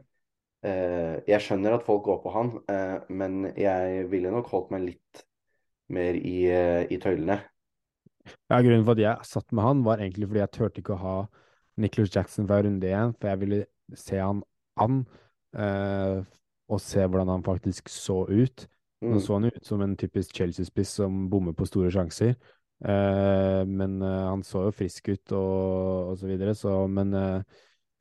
[0.66, 4.86] Eh, jeg skjønner at folk går på han, eh, men jeg ville nok holdt meg
[4.88, 5.26] litt
[5.94, 7.38] mer i, eh, i tøylene.
[8.50, 11.02] Ja, Grunnen for at jeg satt med han, var egentlig fordi jeg turte ikke å
[11.04, 11.16] ha
[11.78, 13.60] Nicholas Jackson fra runde én, for jeg ville
[13.94, 14.42] se han
[14.82, 15.04] an,
[15.54, 16.24] eh,
[16.66, 18.66] og se hvordan han faktisk så ut.
[19.06, 19.20] Nå Mm.
[19.20, 22.34] så han ut som en typisk Chelsea-spiss som bommer på store sjanser.
[22.82, 27.12] Eh, men eh, han så jo frisk ut og, og så videre, så Men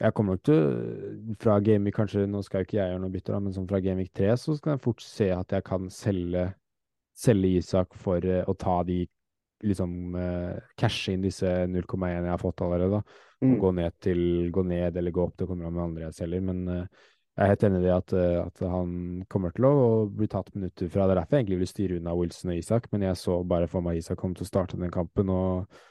[0.02, 3.54] jeg kommer nok til Fra Gameweek kanskje, nå skal ikke jeg gjøre noe bytter, men
[3.56, 6.50] som fra Gameweek 3 så skal jeg fort se at jeg kan selge,
[7.16, 9.06] selge Isak for eh, å ta de
[9.66, 13.22] liksom uh, cashe inn disse 0,1 jeg har fått allerede, da.
[13.42, 13.60] Og Mm.
[13.60, 14.20] gå ned til
[14.52, 15.36] gå ned eller gå opp.
[15.38, 16.42] Det kommer an med andre jeg selger.
[16.42, 16.86] Men uh,
[17.36, 19.80] jeg er helt enig i det at, uh, at han kommer til å
[20.12, 21.08] bli tatt minutter fra.
[21.08, 23.68] Det er derfor jeg egentlig vil styre unna Wilson og Isak, men jeg så bare
[23.72, 25.82] for meg Isak kom til å starte den kampen, og,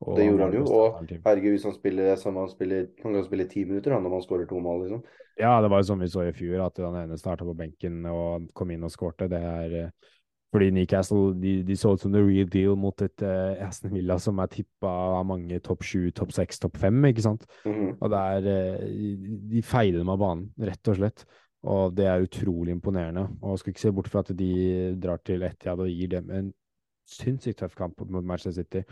[0.00, 0.62] og Det gjorde han jo.
[0.64, 4.14] Og herregud, hvis han spiller som han spiller Han kan spille ti minutter han, når
[4.14, 5.02] man skårer to mål, liksom.
[5.40, 8.04] Ja, det var jo som vi så i fjor, at han ene starta på benken
[8.08, 9.28] og kom inn og skårte.
[9.30, 10.08] Det er eh,
[10.52, 14.18] fordi Newcastle de, de så ut som the real deal mot et uh, Aston Villa
[14.18, 17.46] som er tippa av mange topp sju, topp seks, topp fem, ikke sant?
[17.68, 17.92] Mhm.
[18.00, 21.24] Og det er uh, De feide dem av banen, rett og slett.
[21.70, 23.26] Og det er utrolig imponerende.
[23.44, 24.50] Og skal ikke se bort fra at de
[25.00, 26.52] drar til Etihad og gir dem en
[27.10, 28.84] sinnssykt tøff kamp mot Manchester City.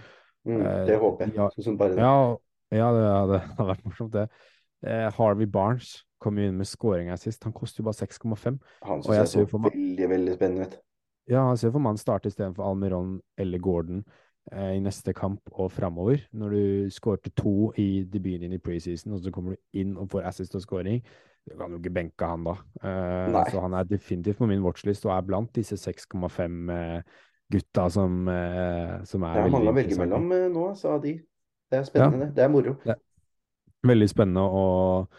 [0.48, 0.60] Mm.
[0.64, 1.36] Eh, Det håper jeg.
[1.36, 1.48] ja.
[1.54, 2.04] Sånn som bare det.
[2.04, 2.36] Ja,
[2.74, 4.28] ja det, hadde vært morsomt, det.
[4.86, 7.44] Eh, Harvey Barnes kom jo inn med scoring her sist.
[7.46, 8.58] Han koster jo bare 6,5.
[8.82, 10.78] Han synes syns jeg jeg ser så for veldig, veldig spennende ut.
[11.28, 14.02] Ja, han ser for mannen han starter istedenfor Almiron eller Gordon
[14.52, 16.24] eh, i neste kamp og framover.
[16.32, 20.08] Når du skårte to i debuten din i preseason, og så kommer du inn og
[20.10, 21.02] får assist og scoring,
[21.48, 22.56] du kan jo ikke benke han da.
[22.82, 27.02] Eh, så han er definitivt på min watchlist og er blant disse 6,5 eh,
[27.52, 31.14] gutta som, eh, som er Det er mange å velge mellom eh, nå, sa de.
[31.68, 32.34] Det er spennende, det.
[32.36, 32.74] Det er moro.
[33.88, 35.14] Veldig spennende, og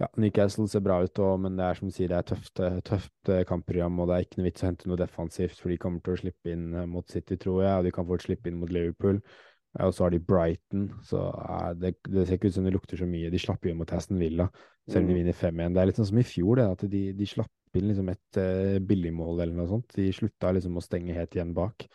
[0.00, 2.60] ja, Newcastle ser bra ut, og, men det er som du sier, det er tøft,
[2.64, 5.78] eh, tøft kampprogram, og det er ikke noe vits å hente noe defensivt, for de
[5.78, 8.58] kommer til å slippe inn mot City, tror jeg, og de kan fort slippe inn
[8.60, 9.22] mot Liverpool.
[9.80, 11.22] Og så har de Brighton, så
[11.80, 13.30] det, det ser ikke ut som det lukter så mye.
[13.32, 14.50] De slapp jo mot Aston Villa,
[14.84, 15.20] selv om de Mm.
[15.22, 15.72] vinner 5-1.
[15.72, 18.38] Det er litt sånn som i fjor, det, at de, de slapp inn liksom et
[18.40, 19.94] uh, billigmål eller noe sånt.
[19.96, 21.86] De slutta liksom å stenge helt igjen bak.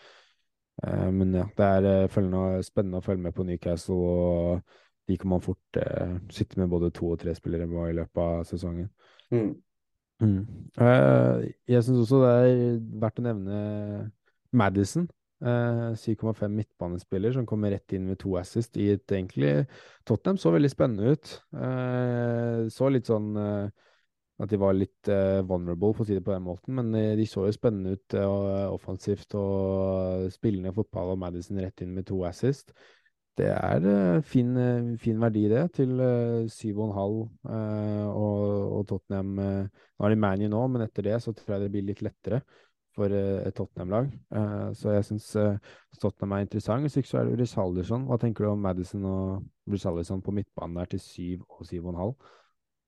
[0.86, 5.16] Uh, men ja, det er eh, følgende, spennende å følge med på Newcastle, og de
[5.18, 8.44] kan man fort uh, sitte med både to og tre spillere på i løpet av
[8.46, 8.92] sesongen.
[9.34, 9.56] Mm.
[10.82, 12.62] Eh, jeg syns også det er
[13.02, 13.62] verdt å nevne
[14.54, 15.10] Madison.
[15.38, 19.68] 7,5 midtbanespiller som kommer rett inn med to assist i et egentlig
[20.02, 21.34] Tottenham så veldig spennende ut.
[22.74, 23.28] så litt sånn
[24.38, 26.76] at de var litt uh, vulnerable, for å si det på den måten.
[26.78, 31.82] Men uh, de så jo spennende ut uh, offensivt og spillende fotball, og Madison rett
[31.82, 32.74] inn med to assist.
[33.38, 33.84] Det er
[34.26, 34.48] fin,
[34.98, 35.92] fin, verdi, det, til
[36.50, 37.28] 7,5 og,
[38.18, 41.86] og Tottenham Nå er de Manu nå, men etter det så tror jeg det blir
[41.86, 42.40] litt lettere
[42.98, 44.10] for et Tottenham-lag.
[44.74, 45.30] så jeg syns
[46.02, 46.82] Tottenham er interessant.
[46.82, 48.10] Hvis ikke så er det Risalderson.
[48.10, 52.18] Hva tenker du om Madison og Risalderson på midtbanen der til 7 og 7,5?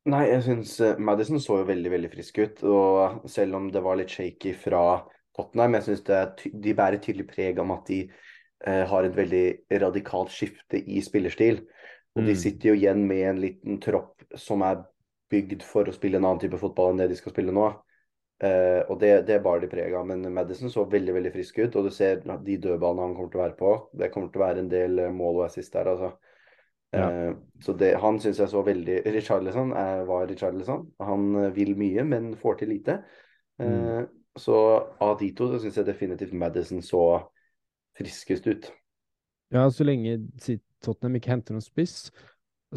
[0.07, 2.61] Nei, jeg syns uh, Madison så jo veldig veldig frisk ut.
[2.63, 4.83] Og selv om det var litt shaky fra
[5.35, 6.05] Tottenham, jeg syns
[6.53, 9.43] de bærer tydelig preg om at de eh, har et veldig
[9.83, 11.61] radikalt skifte i spillerstil.
[12.17, 12.27] Og mm.
[12.27, 14.81] de sitter jo igjen med en liten tropp som er
[15.31, 17.69] bygd for å spille en annen type fotball enn det de skal spille nå.
[18.43, 20.07] Eh, og det, det bar de preg av.
[20.09, 21.77] Men Madison så veldig veldig frisk ut.
[21.79, 23.75] Og du ser de dødballene han kommer til å være på.
[24.01, 26.15] Det kommer til å være en del mål og assist der, altså.
[26.95, 27.09] Ja.
[27.29, 30.87] Uh, så det, han syns jeg så veldig Richarlison uh, var Richarlison.
[31.05, 33.01] Han uh, vil mye, men får til lite.
[33.59, 34.07] Mm.
[34.39, 34.55] Så
[35.03, 37.01] av de to syns jeg definitivt Madison så
[37.99, 38.69] friskest ut.
[39.51, 40.13] Ja, så lenge
[40.79, 42.07] Tottenham ikke henter noen spiss,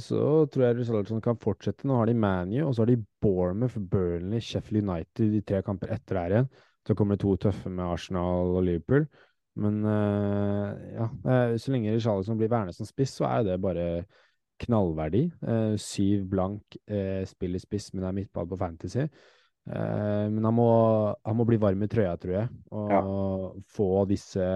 [0.01, 1.87] så tror jeg Richarlison kan fortsette.
[1.87, 5.93] Nå har de ManU, og så har de Bournemouth, Burnley, Sheffield United de tre kamper
[5.95, 6.51] etter der igjen.
[6.83, 9.07] Så kommer det to tøffe med Arsenal og Liverpool.
[9.61, 13.87] Men uh, ja, uh, så lenge Richarlison blir værende som spiss, så er det bare
[14.63, 15.27] knallverdi.
[15.45, 16.79] Uh, syv blank,
[17.29, 19.07] spiller spiss, men det er midtball på Fantasy.
[19.65, 20.71] men han må,
[21.25, 23.03] han må, bli varm i trøya, tror jeg, og ja.
[23.71, 24.47] få disse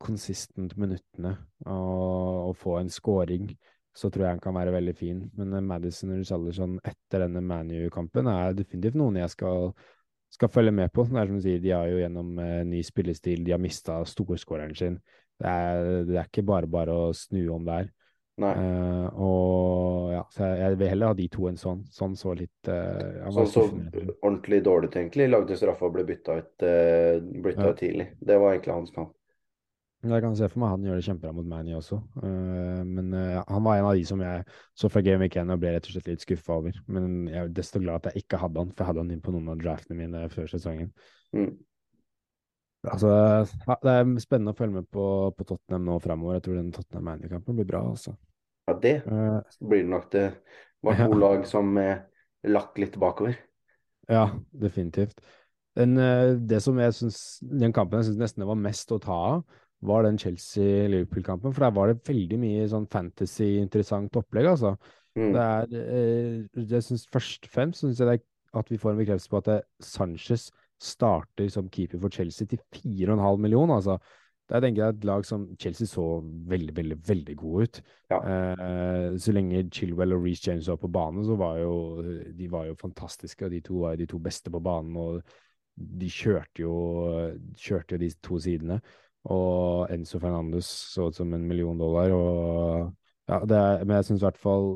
[0.00, 1.34] consistent minuttene
[1.66, 3.50] og, og, få en scoring.
[3.92, 5.20] Så tror jeg han kan være veldig fin.
[5.36, 9.72] Men Madison og Richarlison etter denne ManU-kampen er definitivt noen jeg skal
[10.34, 11.06] skal følge med på.
[11.08, 14.00] Det er som du sier, De har jo gjennom uh, ny spillestil, de har mista
[14.08, 14.98] storskåreren sin.
[15.38, 17.92] Det er, det er, ikke bare bare å snu om der.
[18.38, 21.80] Uh, og ja, så jeg, jeg, vil heller ha de to enn sånn.
[21.90, 25.26] Sånn så litt uh, Sånn så ordentlig dårlig ut, egentlig.
[25.30, 27.72] Lagde straffa og ble bytta ut, uh, bytta ja.
[27.72, 28.08] ut tidlig.
[28.20, 29.14] Det var egentlig hans kamp.
[30.06, 31.96] Jeg kan se for meg han gjør det kjempebra mot Manny også.
[32.22, 34.44] Uh, men uh, han var en av de som jeg
[34.78, 36.78] så fra Game Week 1 og ble rett og slett litt skuffa over.
[36.86, 39.24] Men jeg er desto glad at jeg ikke hadde han, for jeg hadde han inn
[39.24, 40.94] på noen av draftene mine før sesongen.
[41.34, 41.50] Mm.
[42.86, 43.10] Altså,
[43.82, 46.38] det er spennende å følge med på, på Tottenham nå framover.
[46.38, 47.82] Jeg tror den Tottenham Manny-kampen blir bra.
[47.90, 48.14] altså.
[48.70, 50.10] Ja, det uh, blir det nok.
[50.14, 50.26] Det
[50.86, 51.22] var to ja.
[51.26, 51.74] lag som
[52.46, 53.34] lagt litt bakover.
[54.06, 55.18] Ja, definitivt.
[55.74, 55.98] Den,
[56.50, 59.42] det som jeg synes, den kampen jeg syns nesten det var mest å ta av,
[59.86, 61.52] var den Chelsea-Liverpool-kampen.
[61.54, 64.74] For der var det veldig mye sånn fantasy-interessant opplegg, altså.
[65.18, 65.32] Mm.
[65.34, 68.20] Det er eh, jeg synes Først og fremst syns jeg
[68.58, 72.60] at vi får en bekreftelse på at det, Sanchez starter som keeper for Chelsea til
[72.74, 73.98] 4,5 millioner, altså.
[74.48, 77.80] Der tenker jeg at lag som Chelsea så veldig, veldig veldig gode ut.
[78.10, 78.20] Ja.
[78.24, 81.74] Eh, så lenge Chilwell og Reece James var på banen, så var jo
[82.38, 83.44] de var jo fantastiske.
[83.44, 84.96] og De to var jo de to beste på banen.
[84.96, 85.20] og
[85.76, 86.72] De kjørte jo,
[87.60, 88.80] kjørte jo de to sidene.
[89.34, 92.12] Og Enzo Fernandes så ut som en million dollar.
[92.16, 92.92] Og,
[93.28, 94.70] ja, er, men jeg syns i hvert fall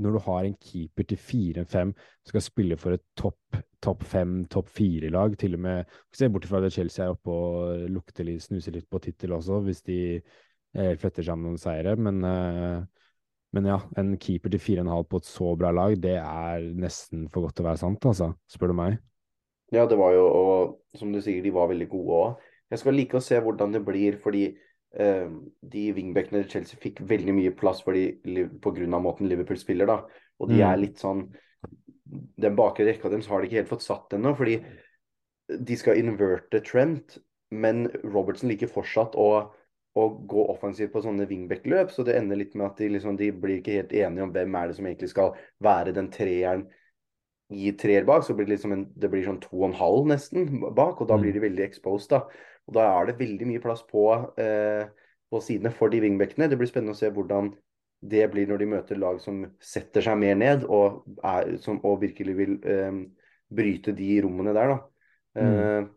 [0.00, 4.44] når du har en keeper til 4-5 som skal spille for et topp top 5,
[4.52, 8.44] topp 4-lag, til og med Se bort fra at Chelsea er oppe og lukter litt,
[8.44, 11.96] snuser litt på tittel også, hvis de eh, fletter sammen noen seire.
[11.96, 12.82] Men, eh,
[13.56, 17.46] men ja, en keeper til 4,5 på et så bra lag, det er nesten for
[17.46, 19.00] godt til å være sant, altså, spør du meg.
[19.72, 22.48] Ja, det var jo, og som du sier, de var veldig gode òg.
[22.70, 25.30] Jeg skal like å se hvordan det blir, fordi eh,
[25.72, 28.04] de wingbackene til Chelsea fikk veldig mye plass fordi,
[28.62, 29.90] på grunn av måten Liverpool spiller.
[29.90, 30.26] da.
[30.40, 30.66] Og de mm.
[30.68, 31.26] er litt sånn
[32.40, 34.56] Den bakre rekka deres har de ikke helt fått satt ennå, fordi
[35.50, 37.18] de skal inverte Trent,
[37.50, 39.28] men Robertson liker fortsatt å,
[39.98, 43.30] å gå offensivt på sånne wingback-løp, så det ender litt med at de, liksom, de
[43.34, 46.66] blir ikke helt enige om hvem er det som egentlig skal være den treeren
[47.50, 50.06] i treer bak, så blir det, liksom en, det blir sånn to og en halv
[50.12, 51.36] nesten bak, og da blir mm.
[51.38, 52.10] de veldig exposed.
[52.12, 52.24] da.
[52.68, 54.04] Og Da er det veldig mye plass på,
[54.38, 54.86] eh,
[55.30, 56.48] på sidene for de wingbackene.
[56.50, 57.52] Det blir spennende å se hvordan
[58.00, 62.00] det blir når de møter lag som setter seg mer ned og, er, som, og
[62.00, 63.00] virkelig vil eh,
[63.50, 64.74] bryte de rommene der.
[64.74, 64.78] da.
[65.40, 65.56] Mm.
[65.56, 65.88] Eh,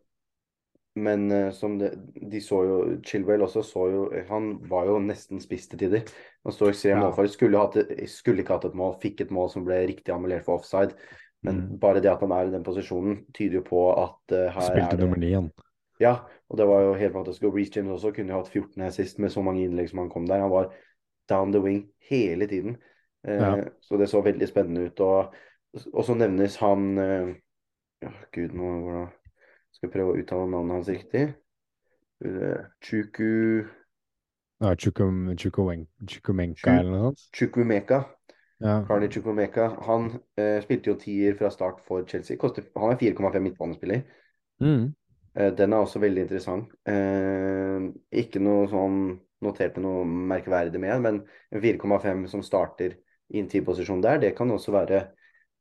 [0.93, 5.65] men som det, de så jo Chilwell også så jo Han var jo nesten spiss
[5.71, 6.04] til tider.
[6.45, 7.06] Han står ekstremt ja.
[7.08, 7.32] målfarlig.
[7.34, 7.63] Skulle,
[8.12, 10.93] skulle, ikke hatt et mål, fikk et mål som ble riktig amulert for offside.
[11.43, 11.80] Men mm.
[11.80, 14.86] bare det at han er i den posisjonen, tyder jo på at uh, her Spilte
[14.86, 15.49] er det nummer ni, han.
[16.04, 16.13] Ja,
[16.50, 17.48] og det var jo helt fantastisk.
[17.48, 20.04] Og Reece James også kunne jo hatt 14 her sist med så mange innlegg som
[20.04, 20.44] han kom der.
[20.44, 20.74] Han var
[21.32, 22.78] down the wing hele tiden.
[23.28, 23.70] Eh, ja.
[23.82, 25.00] Så det så veldig spennende ut.
[25.00, 25.36] Og,
[25.94, 27.36] og så nevnes han eh,
[28.04, 29.08] ja, Gud, nå hvordan
[29.72, 31.30] skal jeg prøve å uttale navnet hans riktig.
[32.84, 33.63] Chuku
[34.63, 34.76] ja,
[36.08, 37.24] Chukwumenka eller noe sånt?
[37.36, 38.04] Chukwumeka.
[38.63, 38.78] Ja.
[38.88, 39.66] Carly Chukumeka.
[39.89, 40.06] Han
[40.39, 42.38] eh, spilte jo tier fra start for Chelsea.
[42.39, 44.06] Koster, han er 4,5 midtbanespiller.
[44.63, 44.94] Mm.
[45.36, 46.74] Eh, den er også veldig interessant.
[46.89, 47.89] Eh,
[48.24, 49.00] ikke noe sånn
[49.43, 51.22] notert med noe merkverdig med, men
[51.63, 52.98] 4,5 som starter
[53.34, 55.00] i en tidposisjon der, det kan også være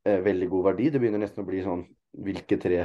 [0.07, 0.91] eh, veldig god verdi.
[0.93, 2.83] Det begynner nesten å bli sånn Hvilke tre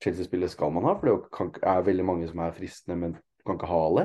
[0.00, 0.94] Chelsea-spillere skal man ha?
[0.96, 4.04] For det kan, er veldig mange som er fristende, men du kan ikke ha alle.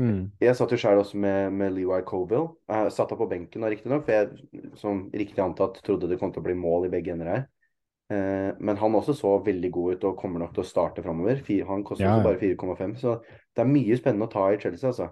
[0.00, 0.32] Mm.
[0.42, 2.56] Jeg satt jo sjøl også med, med Levi Colville.
[2.66, 6.42] Jeg satt da på benken, riktignok, for jeg som riktig antatt trodde det kom til
[6.42, 7.46] å bli mål i begge ender her.
[8.10, 11.44] Eh, men han også så veldig god ut og kommer nok til å starte framover.
[11.68, 15.10] Han koster Ja, bare 4,5, så det er mye spennende å ta i Chelsea, altså.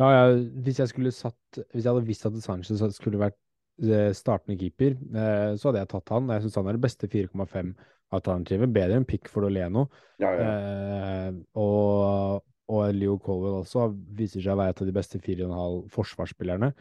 [0.00, 0.26] Ja, ja,
[0.64, 3.36] hvis jeg satt Hvis jeg hadde visst at Sanchez skulle vært
[3.82, 6.30] eh, startende keeper, eh, så hadde jeg tatt han.
[6.34, 8.72] Jeg syns han er det beste 4,5-alternativet.
[8.74, 9.86] Bedre enn Pickford og Leno.
[10.22, 10.48] Ja, ja.
[10.48, 15.84] Eh, og, og Leo Colwell også viser seg å være et av de beste 4,5
[15.94, 16.72] forsvarsspillerne.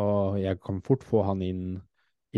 [0.00, 1.64] Og jeg kan fort få han inn,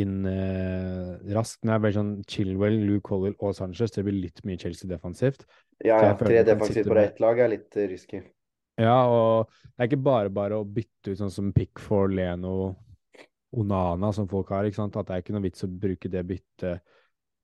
[0.00, 1.60] inn eh, raskt.
[1.64, 5.44] Når jeg blir sånn Chilwell, Luke Colwell og Sanchez, det blir litt mye Chelsea defensivt.
[5.84, 6.14] ja, ja.
[6.18, 8.22] Tre defensivt på ett lag er litt eh, risky.
[8.80, 12.72] Ja, og det er ikke bare bare å bytte ut sånn som Pickford, Leno,
[13.52, 14.96] Onana som folk har, ikke sant?
[14.96, 16.98] At det er ikke noe vits å bruke det byttet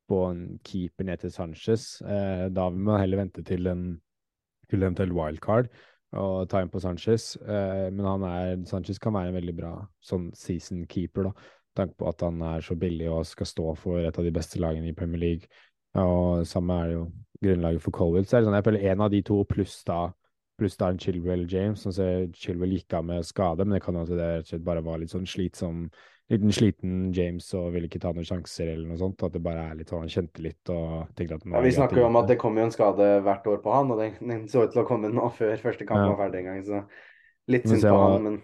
[0.09, 1.99] på en keeper ned til Sanchez.
[2.01, 3.91] Eh, da vil man heller vente til en
[4.69, 5.71] til eventuelt wildcard
[6.19, 7.35] og ta inn på Sanchez.
[7.41, 9.73] Eh, men han er, Sanchez kan være en veldig bra
[10.05, 11.49] sånn season keeper, da.
[11.79, 14.61] Tanke på at han er så billig og skal stå for et av de beste
[14.63, 15.51] lagene i Premier League.
[15.99, 17.09] Og samme er jo
[17.43, 18.27] grunnlaget for Colwell.
[18.27, 20.09] Så er det sånn, jeg føler en av de to pluss da
[20.59, 21.85] Pluss da en Chilwell James.
[21.85, 25.13] som ser Chilwell gikk av med skade, men det kan jo det bare var litt
[25.13, 25.85] sånn slitsom
[26.29, 29.23] Liten sliten James og ville ikke ta noen sjanser eller noe sånt.
[29.25, 31.71] At det bare er litt sånn han kjente litt og tenkte at nå Ja, vi
[31.73, 34.19] snakker jo om at det kommer jo en skade hvert år på han, og den,
[34.21, 36.11] den så ut til å komme nå før første kamp Ja.
[36.11, 36.61] var ferdig en gang.
[36.67, 36.83] Så
[37.49, 38.37] litt synd på han, men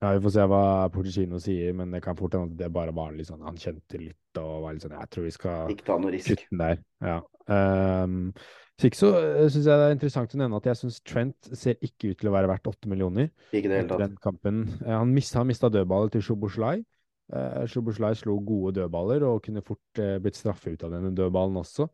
[0.00, 0.62] Ja, Vi får se hva
[0.94, 3.98] Portugino sier, men det kan fort hende at det bare var litt sånn Han kjente
[4.00, 6.30] litt og var litt sånn Jeg tror vi skal ikke ta noe risk.
[6.32, 6.78] kutte den der.
[7.04, 7.18] Ja.
[7.50, 8.32] Um,
[8.80, 9.10] så ikke så
[9.50, 12.30] syns jeg det er interessant å nevne at jeg syns Trent ser ikke ut til
[12.30, 14.14] å være verdt åtte millioner Ikke i det hele tatt.
[14.24, 14.62] kampen.
[14.86, 16.78] Eh, Han mista, mista dødballet til Shoboslai.
[17.30, 21.60] Uh, Shoboslai slo gode dødballer og kunne fort uh, blitt straffet ut av denne dødballen
[21.60, 21.90] også.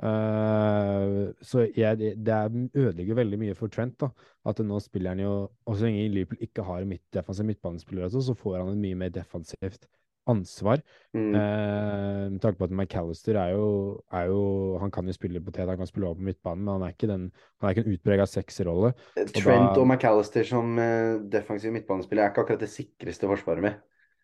[0.00, 3.98] Eh, så jeg, det er, ødelegger veldig mye for Trent.
[4.00, 4.08] da,
[4.48, 5.32] At nå spiller han jo
[5.66, 9.00] Og så lenge Liverpool ikke har midt, defensiv midtbanespiller, altså, så får han et mye
[9.02, 9.88] mer defensivt
[10.30, 10.80] ansvar.
[11.14, 11.34] Mm.
[11.34, 15.68] Eh, med tanke på at McAllister er jo, er jo Han kan jo spille potet,
[15.68, 17.94] han kan spille over på midtbanen, men han er ikke, den, han er ikke en
[17.94, 18.92] utprega sekserrolle.
[19.16, 23.80] Trent da- og McAllister som eh, defensiv midtbanespiller er ikke akkurat det sikreste forsvaret med.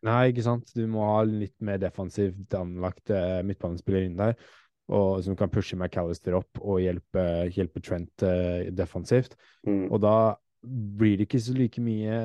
[0.07, 0.71] Nei, ikke sant.
[0.77, 4.37] Du må ha litt mer defensivt anlagt eh, midtbanespiller inn der,
[4.87, 7.22] og som kan pushe McAllister opp og hjelpe,
[7.55, 9.35] hjelpe Trent uh, defensivt.
[9.66, 9.88] Mm.
[9.90, 10.16] Og da
[10.66, 12.20] blir det ikke så like mye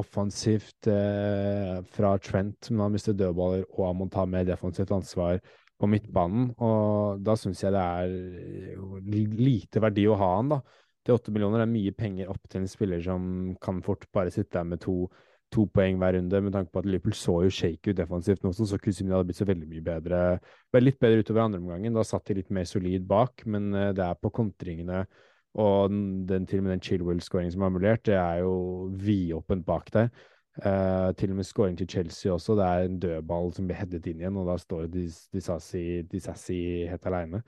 [0.00, 5.40] offensivt uh, fra Trent, men han mister dødballer, og han må ta mer defensivt ansvar
[5.80, 6.52] på midtbanen.
[6.62, 10.62] Og da syns jeg det er eh, lite verdi å ha han, da.
[11.04, 13.24] Til åtte millioner er mye penger opp til en spiller som
[13.60, 15.02] kan fort bare sitte der med to,
[15.54, 18.50] to poeng hver runde, med tanke på at Liverpool så jo shake ut defensivt nå
[18.50, 20.24] også, så kunne hadde blitt så veldig mye bedre.
[20.74, 21.94] Ble litt bedre utover andre omgangen.
[21.94, 25.04] Da satt de litt mer solid bak, men eh, det er på kontringene
[25.54, 25.90] og
[26.28, 28.54] den, til og med den Chilwell-skåringen som er mulert, det er jo
[28.98, 30.08] vidåpent bak der.
[30.54, 32.54] Uh, til og med skåring til Chelsea også.
[32.54, 37.06] Det er en dødball som blir headet inn igjen, og da står Dis- Disassi, helt
[37.10, 37.42] alene.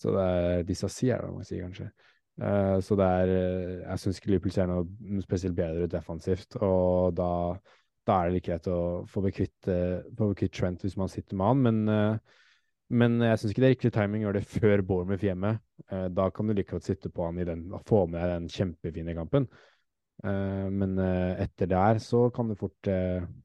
[0.00, 1.90] Så det er Disassi er det man sier, kanskje.
[2.40, 6.56] Eh, så det er eh, Jeg syns ikke Liverpool ser noe spesielt bedre ut defensivt,
[6.64, 7.30] og da,
[8.08, 11.36] da er det like greit å få bekvitt, eh, få bekvitt Trent hvis man sitter
[11.40, 12.20] med han, men
[12.90, 15.52] men jeg syns ikke det er riktig timing å gjøre det før Bournemouth hjemme.
[16.10, 19.14] Da kan du like godt sitte på han i den, og få med den kjempefine
[19.14, 19.46] kampen.
[20.26, 22.90] Men etter etter her så kan du fort,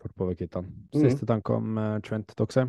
[0.02, 0.66] fort få han.
[0.66, 0.98] Mhm.
[0.98, 2.66] Siste tanke om Trent Doxe?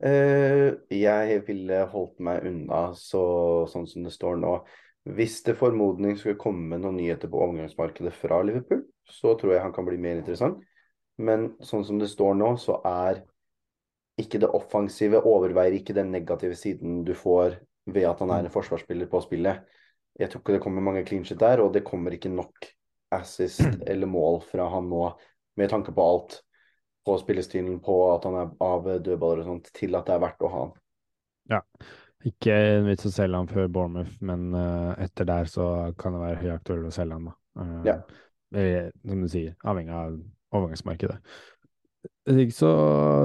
[0.00, 3.26] Jeg ville holdt meg unna så,
[3.68, 4.54] sånn som det står nå.
[5.02, 9.74] Hvis det formodning skulle komme noen nyheter på overgangsmarkedet fra Liverpool, så tror jeg han
[9.74, 10.60] kan bli mer interessant.
[11.18, 13.24] Men sånn som det står nå, så er
[14.20, 17.58] ikke det offensive overveier ikke den negative siden du får
[17.90, 19.64] ved at han er en forsvarsspiller på spillet.
[20.18, 22.68] Jeg tror ikke det kommer mange shit der, og det kommer ikke nok
[23.12, 25.08] assist eller mål fra han nå,
[25.56, 26.38] med tanke på alt
[27.02, 30.46] på spillestilen, på at han er av dødballer og sånt, til at det er verdt
[30.46, 30.76] å ha han.
[32.28, 35.66] Ikke en vits å selge han før Bournemouth, men uh, etter der så
[35.98, 37.34] kan det være høyaktuelt å selge han, da.
[37.58, 37.96] Uh, Ja.
[38.54, 40.14] eh, som du sier, avhengig av
[40.54, 41.18] overgangsmarkedet.
[42.30, 42.72] Ikke så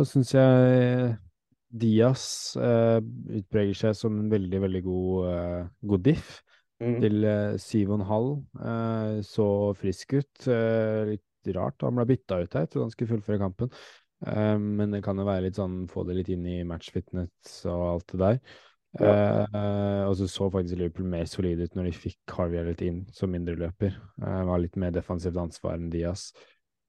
[0.10, 1.16] syns jeg
[1.78, 2.26] Diaz
[2.58, 2.98] uh,
[3.38, 6.38] utpreger seg som en veldig, veldig god, eh, god diff.
[6.78, 7.00] Mm.
[7.02, 7.24] til
[7.58, 8.34] syv og en halv.
[9.26, 10.44] så frisk ut.
[10.46, 11.82] Eh, litt rart.
[11.82, 12.68] Han ble bytta ut her.
[12.70, 13.72] Trodde han skulle fullføre kampen.
[14.22, 17.82] Eh, men det kan jo være litt sånn få det litt inn i matchfitness og
[17.96, 18.38] alt det der.
[18.96, 23.02] Eh, og så så faktisk Liverpool mer solid ut når de fikk Harvey Elliot inn
[23.14, 23.98] som mindreløper.
[24.22, 26.32] Uh, var litt mer defensivt ansvar enn Diaz.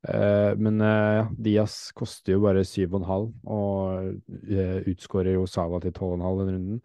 [0.07, 3.03] Uh, men eh, ja, Diaz koster jo bare 7,5
[3.51, 6.83] og uh, utskårer jo Salah til 12,5 den runden.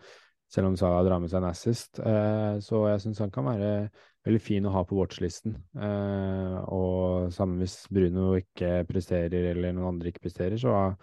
[0.53, 1.97] Selv om Salah drar med seg en assist.
[1.97, 3.69] så jeg syns han kan være
[4.27, 5.55] veldig fin å ha på watchlisten.
[5.73, 10.93] og sammen hvis Bruno ikke presterer, eller noen andre ikke presterer, så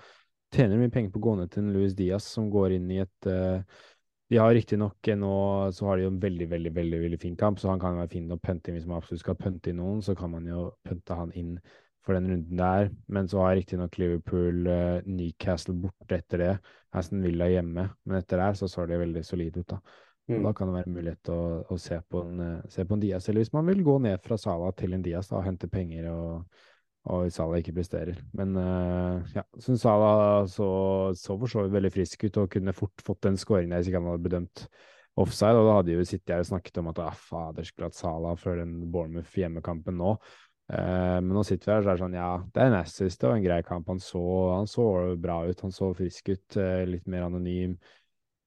[0.55, 3.01] tjener mye penger på å gå ned til en Louis Diaz som går inn i
[3.03, 3.31] et
[4.31, 5.35] de har riktignok nå
[5.75, 8.13] så har de jo en veldig veldig, veldig, veldig fin kamp, så han kan være
[8.13, 10.05] fin å pønte inn hvis man absolutt skal pønte inn noen.
[10.07, 11.57] Så kan man jo pønte han inn
[12.07, 12.93] for den runden der.
[13.11, 16.53] Men så har riktignok Liverpool uh, Newcastle borte etter det.
[16.95, 17.89] Aston Villa hjemme.
[18.07, 19.81] Men etter der så så det veldig solid ut, da.
[20.31, 20.45] Mm.
[20.47, 23.03] Da kan det være mulighet til å, å se, på en, uh, se, på en,
[23.03, 23.27] Diaz.
[23.27, 26.07] Eller hvis man vil gå ned fra Sala til en Diaz da, og hente penger
[26.15, 26.63] og
[27.09, 28.19] og Salah ikke presterer.
[28.37, 30.69] Men uh, ja, syns Salah så,
[31.17, 34.03] så for så vidt veldig frisk ut og kunne fort fått den skåringen hvis ikke
[34.03, 34.67] han hadde bedømt
[35.21, 35.57] offside.
[35.57, 38.37] Og da hadde jo sittet her og snakket om at ah, fader, skulle hatt Salah
[38.41, 40.17] før den Bournemouth hjemmekampen nå.
[40.71, 43.25] Uh, men nå sitter vi her så er det sånn, ja, det er en assist
[43.27, 43.89] og en grei kamp.
[43.91, 44.27] Han så,
[44.59, 44.85] han så
[45.19, 47.79] bra ut, han så frisk ut, uh, litt mer anonym.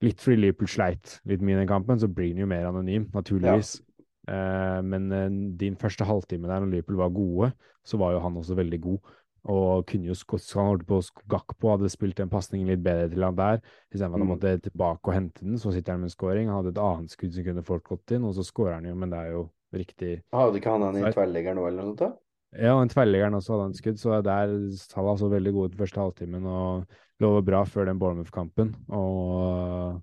[0.04, 3.10] Litt fordi Liverpool sleit litt mye i den kampen, så blir han jo mer anonym,
[3.14, 3.76] naturligvis.
[3.80, 3.93] Ja.
[4.24, 5.26] Uh, men uh,
[5.60, 7.50] din første halvtime der når Liverpool var gode,
[7.84, 9.12] så var jo han også veldig god.
[9.44, 10.14] Og kunne jo
[10.56, 13.60] han holdt på Gakpo hadde spilt en pasning litt bedre til han der.
[13.92, 14.32] Istedenfor at han mm.
[14.32, 16.48] måtte tilbake og hente den, så sitter han med en scoring.
[16.48, 18.94] Han hadde et annet skudd som kunne folk gått inn, og så scorer han jo,
[18.96, 19.44] men det er jo
[19.74, 22.04] riktig Hadde ikke han en i tverrleggeren òg, eller noe sånt?
[22.04, 22.10] da?
[22.54, 25.80] Ja, en tverrleggeren også hadde han skudd, så der han altså så veldig god den
[25.82, 28.72] første halvtimen og lover bra før den Bournemouth-kampen.
[28.94, 29.98] Og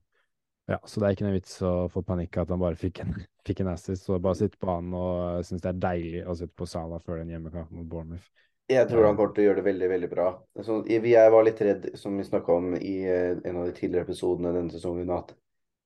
[0.71, 3.15] ja, så det er ikke noe vits å få panikk at han bare fikk en,
[3.47, 4.05] fikk en assist.
[4.07, 7.21] Så bare sitte på han og synes det er deilig å sitte på Sala før
[7.21, 8.29] den hjemmekampen mot Bournemouth.
[8.71, 10.25] Jeg tror han kommer til å gjøre det veldig veldig bra.
[10.63, 14.07] Så, jeg var litt redd, som vi snakka om i eh, en av de tidligere
[14.07, 15.33] episodene denne sesongen, at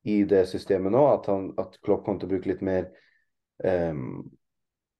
[0.06, 2.92] i det systemet nå, at, han, at Klopp kom til å bruke litt mer
[3.66, 4.28] um,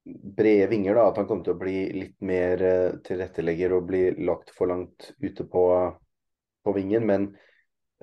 [0.06, 0.98] brede vinger.
[0.98, 4.72] da, At han kom til å bli litt mer uh, tilrettelegger og bli lagt for
[4.72, 5.66] langt ute på,
[6.66, 7.06] på vingen.
[7.06, 7.30] Men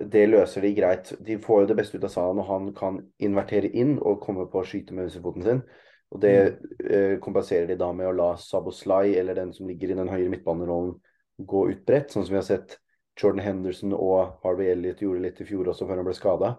[0.01, 1.13] det løser de greit.
[1.21, 4.47] De får jo det beste ut av Salah når han kan invertere inn og komme
[4.51, 5.65] på å skyte med venstrefoten sin.
[6.13, 6.71] Og det mm.
[6.89, 10.31] eh, kompenserer de da med å la Saboslai, eller den som ligger i den høyre
[10.33, 10.95] midtbanerollen,
[11.43, 12.77] gå ut bredt, sånn som vi har sett
[13.19, 16.55] Jordan Henderson og Harvey Elliot gjorde litt i fjor også, før han ble skada.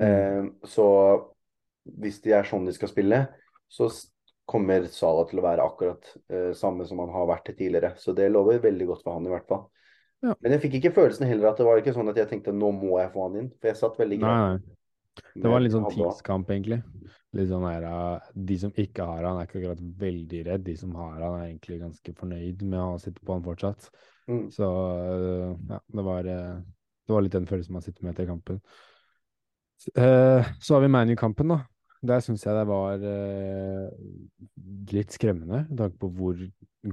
[0.00, 0.06] Mm.
[0.06, 0.86] Eh, så
[2.00, 3.24] hvis de er sånn de skal spille,
[3.70, 3.88] så
[4.50, 7.94] kommer Salah til å være akkurat eh, samme som han har vært tidligere.
[8.00, 9.68] Så det lover veldig godt for han, i hvert fall.
[10.20, 10.34] Ja.
[10.44, 12.70] Men jeg fikk ikke følelsen heller at det var ikke sånn at jeg tenkte nå
[12.76, 13.48] må jeg få han inn.
[13.56, 14.68] For jeg satt veldig greit.
[15.34, 16.80] Det var litt sånn tidskamp, egentlig.
[17.36, 17.86] Litt sånn her,
[18.34, 20.66] De som ikke har han, er ikke akkurat veldig redd.
[20.66, 23.90] De som har han, er egentlig ganske fornøyd med å sitte på han fortsatt.
[24.30, 24.44] Mm.
[24.54, 24.68] Så
[25.70, 26.62] ja, det var, eh,
[27.06, 28.60] det var litt den følelsen man sitter med etter kampen.
[29.96, 31.62] Uh, så har vi ManU-kampen, da.
[32.06, 33.88] Der syns jeg det var uh,
[34.94, 36.38] litt skremmende, med tanke på hvor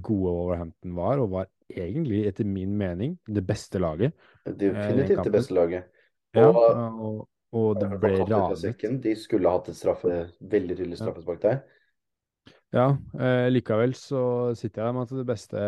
[0.04, 4.18] gode Overhampton var, og var egentlig, etter min mening, det beste laget.
[4.46, 5.88] Definitivt det beste laget.
[6.36, 7.24] Og, ja, og,
[7.56, 8.84] og det ble ranet.
[9.04, 11.64] De skulle hatt et straffe, veldig tydelig straffespark der.
[12.76, 14.22] Ja, eh, likevel så
[14.60, 15.60] sitter jeg med at det beste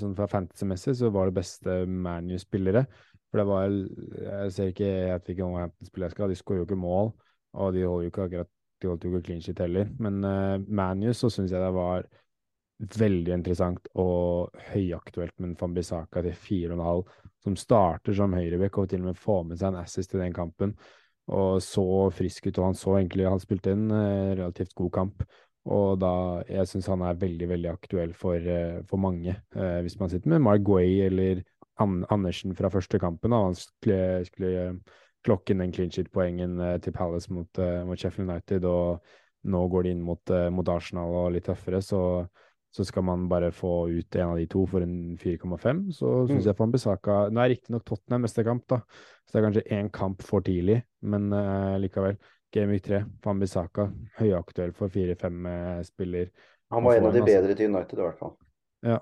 [0.00, 2.82] sånn fra fantasy-messig så var det beste ManU-spillere.
[3.30, 6.66] For det var Jeg ser ikke helt hvilke Overhampton-spiller jeg skal ha, de skårer jo
[6.66, 7.12] ikke mål.
[7.62, 8.50] Og de holder jo ikke akkurat
[8.82, 9.88] de holdt jo ikke clean shit heller.
[10.02, 12.08] Men uh, ManU så syns jeg det var
[12.82, 17.04] veldig interessant og høyaktuelt med en Fambisaka til 4,5,
[17.44, 20.34] som starter som høyrebekk og til og med får med seg en assist til den
[20.34, 20.74] kampen.
[21.32, 25.24] Og så frisk ut, og han så egentlig Han spilte en uh, relativt god kamp.
[25.70, 29.36] Og da Jeg syns han er veldig, veldig aktuell for, uh, for mange.
[29.54, 31.44] Uh, hvis man sitter med Mark Guay eller
[31.80, 34.82] An Andersen fra første kampen, da han skulle, skulle
[35.22, 39.92] klokke inn den clean shit-poengen til Palace mot, mot, Sheffield United, og nå går de
[39.94, 42.02] inn mot, mot Arsenal og litt tøffere, så
[42.72, 46.38] så skal man bare få ut en av de to for en 4,5, så syns
[46.38, 46.46] mm.
[46.46, 48.78] jeg Fambisaka Nå er riktignok Tottenham neste kamp, da,
[49.26, 52.16] så det er kanskje én kamp for tidlig, men uh, likevel.
[52.52, 53.86] Game Week 3, Fambisaka,
[54.18, 56.26] høyaktuell for 4-5-spiller.
[56.28, 57.28] Eh, han var en av de altså.
[57.30, 58.34] bedre til United, i hvert fall.
[58.84, 58.98] Ja,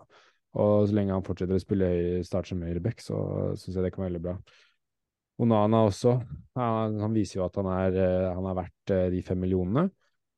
[0.63, 1.89] og så lenge han fortsetter å spille
[2.27, 3.19] start som høyreback, så
[3.59, 4.37] syns jeg det kan være veldig bra.
[5.41, 6.19] Onana også.
[6.59, 9.89] Han, han, viser jo at han er, eh, han er verdt de fem millionene.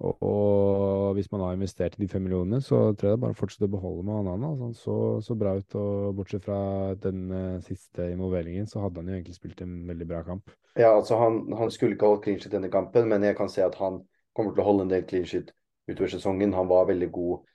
[0.02, 3.38] Og, og, hvis man har investert i de fem millionene, så tror jeg det bare
[3.38, 4.50] fortsetter å beholde med Onana.
[4.50, 6.58] Altså, han så så bra ut, og bortsett fra
[7.04, 10.50] den uh, siste involveringen, så hadde han jo egentlig spilt en veldig bra kamp.
[10.74, 13.62] Ja, altså han, han skulle ikke holdt clean sheet denne kampen, men jeg kan se
[13.62, 14.00] at han
[14.34, 15.52] kommer til å holde en del clean sheet
[15.86, 16.56] utover sesongen.
[16.56, 17.46] Han var veldig god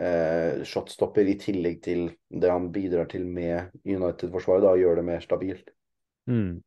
[0.00, 5.08] eh, shotstopper i tillegg til det han bidrar til med United-forsvaret, da, og gjør det
[5.10, 5.74] mer stabilt.
[6.30, 6.62] Mm.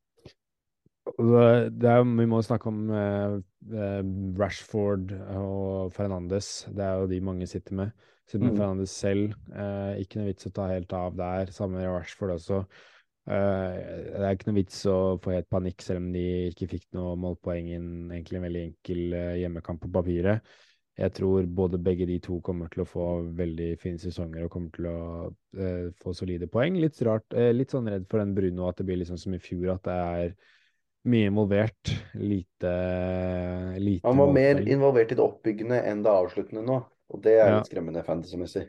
[1.16, 3.38] Det er, vi må snakke om eh,
[3.72, 6.68] eh, Rashford og Fernandes.
[6.74, 8.06] Det er jo de mange sitter med.
[8.28, 8.60] Sitter med mm.
[8.60, 9.34] Fernandes selv.
[9.56, 11.54] Eh, ikke noe vits å ta helt av der.
[11.56, 12.62] Samme med Rashford også.
[13.28, 13.78] Eh,
[14.14, 17.18] det er ikke noe vits å få helt panikk selv om de ikke fikk noe
[17.20, 20.56] målpoeng i en egentlig en veldig enkel eh, hjemmekamp på papiret.
[20.98, 24.72] Jeg tror både begge de to kommer til å få veldig fine sesonger og kommer
[24.74, 25.00] til å
[25.60, 26.80] eh, få solide poeng.
[26.82, 29.76] Litt rart, litt sånn redd for den Bruno at det blir liksom som i fjor,
[29.76, 30.32] at det er
[31.08, 32.72] mye involvert, lite,
[33.80, 37.52] lite Han var mer involvert i det oppbyggende enn det avsluttende nå, og det er
[37.52, 37.60] ja.
[37.60, 38.66] litt skremmende fantasy-messig.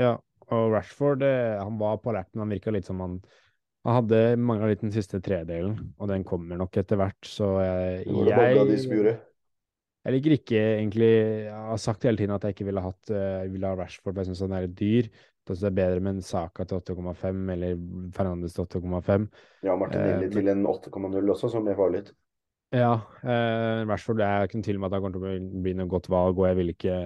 [0.00, 0.14] Ja,
[0.46, 3.20] og Rashford eh, han var på alerten, han virka litt som han
[3.86, 8.00] han hadde mangla litt den siste tredelen, og den kommer nok etter hvert, så jeg,
[8.26, 9.18] jeg
[10.06, 13.42] jeg liker ikke egentlig Jeg har sagt hele tiden at jeg ikke ville hatt uh,
[13.50, 15.08] ville ha Rashford, for jeg syns han er et dyr.
[15.46, 17.82] Syns det er bedre med en Saka til 8,5 eller
[18.16, 19.26] Fernandes til 8,5.
[19.66, 22.06] Ja, Martinelli eh, til en 8,0 også, som er farlig.
[22.74, 25.76] Ja, uh, Rashford det er ikke noen tvil om at han kommer til å bli
[25.78, 26.96] noe godt valg, og jeg vil ikke,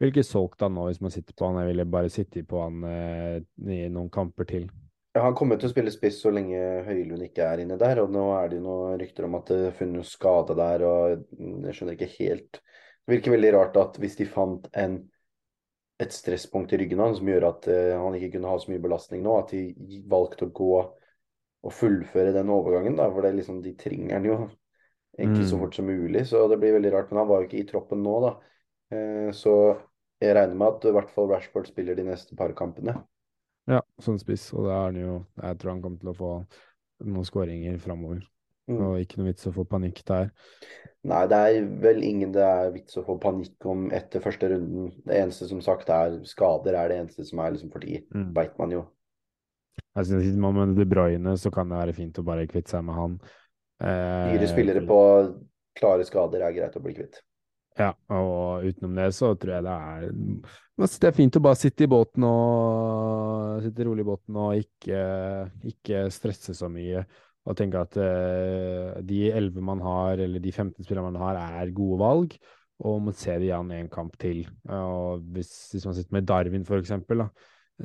[0.00, 1.60] vil ikke solgt han nå hvis man sitter på han.
[1.60, 4.70] Jeg ville bare sitte på han i noen kamper til.
[5.12, 8.00] Ja, han kommer til å spille spiss så lenge Høylund ikke er inne der.
[8.00, 11.26] Og nå er det jo noen rykter om at det er funnet skade der, og
[11.66, 12.62] jeg skjønner ikke helt
[13.02, 15.02] Det virker veldig rart at hvis de fant en,
[16.02, 18.82] et stresspunkt i ryggen hans som gjør at uh, han ikke kunne ha så mye
[18.82, 20.72] belastning nå, at de valgte å gå
[21.62, 23.06] og fullføre den overgangen, da.
[23.12, 24.38] For det liksom, de trenger han jo
[25.18, 25.62] egentlig så mm.
[25.62, 27.12] fort som mulig, så det blir veldig rart.
[27.12, 28.34] Men han var jo ikke i troppen nå, da.
[28.92, 29.54] Uh, så
[30.22, 32.96] jeg regner med at i hvert fall Rashford spiller de neste par kampene.
[33.70, 36.30] Ja, som spiss, og det er han jo Jeg tror han kommer til å få
[37.06, 38.22] noen skåringer framover.
[38.70, 38.78] Mm.
[38.78, 40.30] Og ikke noe vits å få panikk der.
[41.10, 44.92] Nei, det er vel ingen det er vits å få panikk om etter første runden.
[45.02, 48.28] Det eneste som sagt er skader, er det eneste som er liksom fordi, mm.
[48.36, 48.84] veit man jo.
[49.96, 52.76] Jeg synes Sitter man med De Bruyne, så kan det være fint å bare kvitte
[52.76, 53.18] seg med han.
[53.82, 55.00] Eh, Dyre spillere på
[55.78, 57.18] klare skader er greit å bli kvitt.
[57.80, 60.10] Ja, og utenom det så tror jeg det er
[60.76, 65.02] Det er fint å bare sitte i båten og sitte rolig i båten og ikke,
[65.72, 67.06] ikke stresse så mye.
[67.42, 71.72] Og tenke at uh, de 11 man har, eller de 15 spillerne man har, er
[71.74, 72.36] gode valg.
[72.82, 74.44] Og må se det igjen en kamp til.
[74.70, 77.28] Og hvis, hvis man sitter med Darwin, for eksempel, da,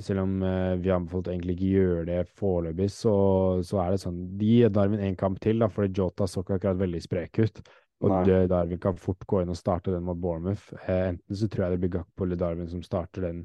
[0.04, 3.18] selv om uh, vi har anbefalt egentlig ikke gjøre det foreløpig, så,
[3.66, 6.60] så, er det sånn De gir Darwin en kamp til, da, fordi Jota så ikke
[6.60, 7.62] akkurat veldig sprek ut.
[8.06, 8.44] Og Nei.
[8.50, 10.70] Darwin kan fort gå inn og starte den mot Bournemouth.
[10.84, 13.42] Uh, enten så tror jeg det blir Gakpo eller Darwin som starter den,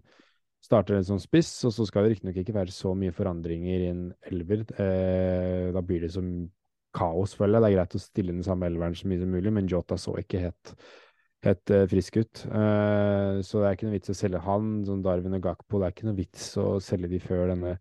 [0.62, 4.02] starter som spiss, og så skal det riktignok ikke være så mye forandringer i en
[4.30, 4.66] elver.
[4.80, 6.28] Eh, da blir det som
[6.94, 7.62] kaos, føler jeg.
[7.64, 10.14] Det er greit å stille den samme elveren så mye som mulig, men Jota så
[10.20, 10.74] ikke helt,
[11.46, 12.44] helt uh, frisk ut.
[12.46, 15.80] Eh, så det er ikke noe vits å selge han, som Darwin og Gakpo.
[15.80, 17.76] Det er ikke noe vits å selge de før denne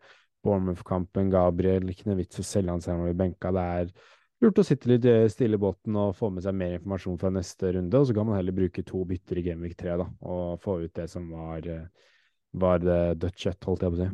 [0.45, 1.29] Bournemouth-kampen.
[1.34, 3.53] Gabriel, ikke noe vits å selge han selv om vi benka.
[3.53, 3.93] Det er
[4.41, 7.34] lurt å sitte litt eh, stille i båten og få med seg mer informasjon fra
[7.34, 7.99] neste runde.
[7.99, 10.95] Og så kan man heller bruke to bytter i Gameweek 3 da, og få ut
[10.97, 12.09] det som var, eh,
[12.52, 14.10] var det dødt kjøtt, holdt jeg på å si.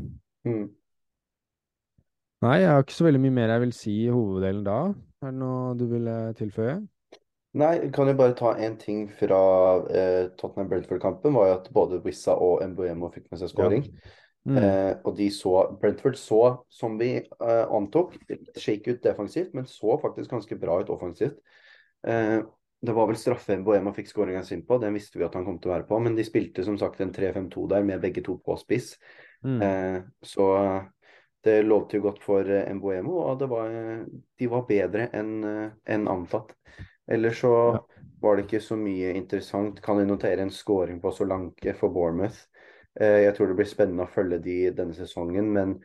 [0.47, 0.67] Mm.
[2.45, 4.77] Nei, jeg har ikke så veldig mye mer jeg vil si i hoveddelen da.
[5.25, 6.77] Er det noe du vil tilføye?
[7.57, 9.39] Nei, kan jo bare ta én ting fra
[9.89, 11.33] eh, Tottenham Brentford-kampen.
[11.33, 13.87] var jo at Både Wissa og Mbuemo fikk med seg skåring.
[13.87, 14.15] Ja.
[14.47, 14.57] Mm.
[14.61, 18.13] Eh, og de så Brentford så, som vi eh, antok,
[18.55, 21.41] shake ut defensivt, men så faktisk ganske bra ut offensivt.
[22.81, 25.45] Eh, det var vel straffe Boema fikk skåringa sin på, den visste vi at han
[25.45, 25.99] kom til å være på.
[25.99, 28.95] Men de spilte som sagt en 3-5-2 der med begge to på spiss.
[29.43, 29.61] Mm.
[29.61, 30.49] Eh, så
[31.43, 33.73] det lovte jo godt for eh, Mboemo, og var,
[34.07, 36.55] de var bedre enn en antatt.
[37.07, 37.81] Ellers så ja.
[38.21, 39.81] var det ikke så mye interessant.
[39.81, 42.45] Kan vi notere en scoring på Solanke for Bournemouth?
[42.99, 45.77] Eh, jeg tror det blir spennende å følge de denne sesongen, men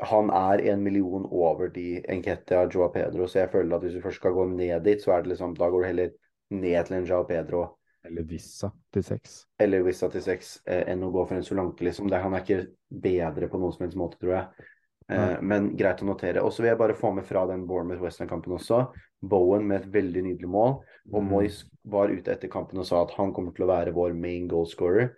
[0.00, 4.04] han er en million over de Enketia Joa Pedro, så jeg føler at hvis du
[4.04, 6.12] først skal gå ned dit, så er det liksom, da går du heller
[6.54, 7.66] ned til en Jao Pedro.
[8.06, 9.42] Eller Vissa til seks.
[9.60, 12.08] Eller Vissa til seks, eh, enn å gå for en Solanke, liksom.
[12.08, 14.68] Det, han er ikke bedre på noen som helst måte, tror jeg.
[15.10, 16.42] Eh, men greit å notere.
[16.44, 18.84] Og så vil jeg bare få med fra den Bournemouth Western-kampen også.
[19.20, 20.78] Bowen med et veldig nydelig mål.
[21.10, 21.32] Og mm.
[21.32, 24.46] Moyes var ute etter kampen og sa at han kommer til å være vår main
[24.50, 25.10] goalscorer.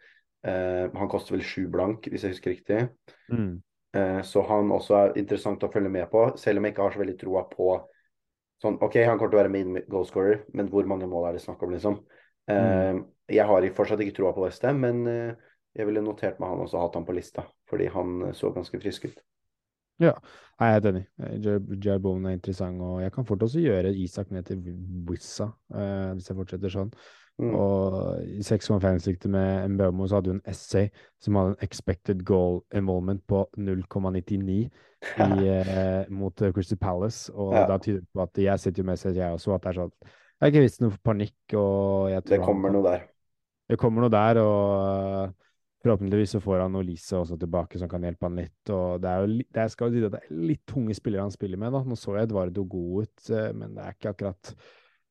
[0.42, 2.86] Eh, han koster vel sju blank, hvis jeg husker riktig.
[3.30, 3.60] Mm.
[3.92, 6.94] Uh, så han også er interessant å følge med på, selv om jeg ikke har
[6.94, 7.66] så veldig troa på
[8.62, 11.42] sånn OK, han kommer til å være main goalscorer, men hvor mange mål er det
[11.44, 11.98] snakk om, liksom?
[12.50, 13.02] Mm.
[13.30, 16.96] Jeg har fortsatt ikke troa på Westham, men jeg ville notert meg han også hatt
[16.98, 19.20] han på lista, fordi han så ganske frisk ut.
[20.02, 20.12] Ja,
[20.58, 21.02] jeg er helt enig.
[21.84, 24.62] Jair Bowen er interessant, og jeg kan fort også gjøre Isak ned til
[25.08, 26.90] Wizza, uh, hvis jeg fortsetter sånn.
[27.40, 27.54] Mm.
[27.56, 32.60] Og i 6,5-siktet med Mbeumo så hadde hun en essay som hadde en expected goal
[32.74, 34.68] involvement på 0,99
[35.18, 35.26] ja.
[35.26, 37.64] eh, mot Crystal Palace, og ja.
[37.66, 39.80] da tyder det på at jeg sitter jo med seg, jeg også, at det er
[39.80, 43.08] sånn Jeg har ikke visst noe panikk, og jeg tror Det kommer noe der.
[43.72, 45.32] Det kommer noe der, og
[45.82, 48.70] Forhåpentligvis så får han Olise også tilbake som kan hjelpe han litt.
[48.70, 51.34] og Det er jo det skal jo si at det er litt tunge spillere han
[51.34, 51.72] spiller med.
[51.74, 51.80] da.
[51.82, 54.52] Nå så jeg Edvardo god ut, eh, men det er ikke akkurat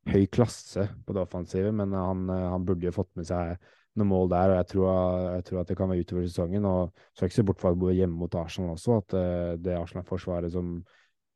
[0.10, 1.72] høy klasse på det offensive.
[1.76, 3.56] Men han, eh, han burde jo fått med seg
[4.00, 4.90] noen mål der, og jeg tror,
[5.36, 6.66] jeg tror at det kan være utover sesongen.
[6.66, 9.54] og Så er ikke se bort fra at bor hjemme mot Arsenal også, at eh,
[9.60, 10.78] det Arsenal-forsvaret som,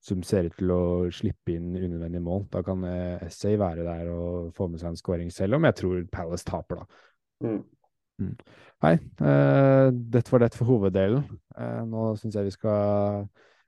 [0.02, 2.86] som, ser ut til å slippe inn unødvendige mål, da kan
[3.26, 6.84] Essay være der og få med seg en skåring selv, om jeg tror Palace taper,
[6.84, 7.04] da.
[7.44, 7.64] Mm.
[8.22, 8.36] Mm.
[8.86, 11.26] Hei, uh, dette var det for hoveddelen.
[11.58, 13.26] Uh, nå syns jeg vi skal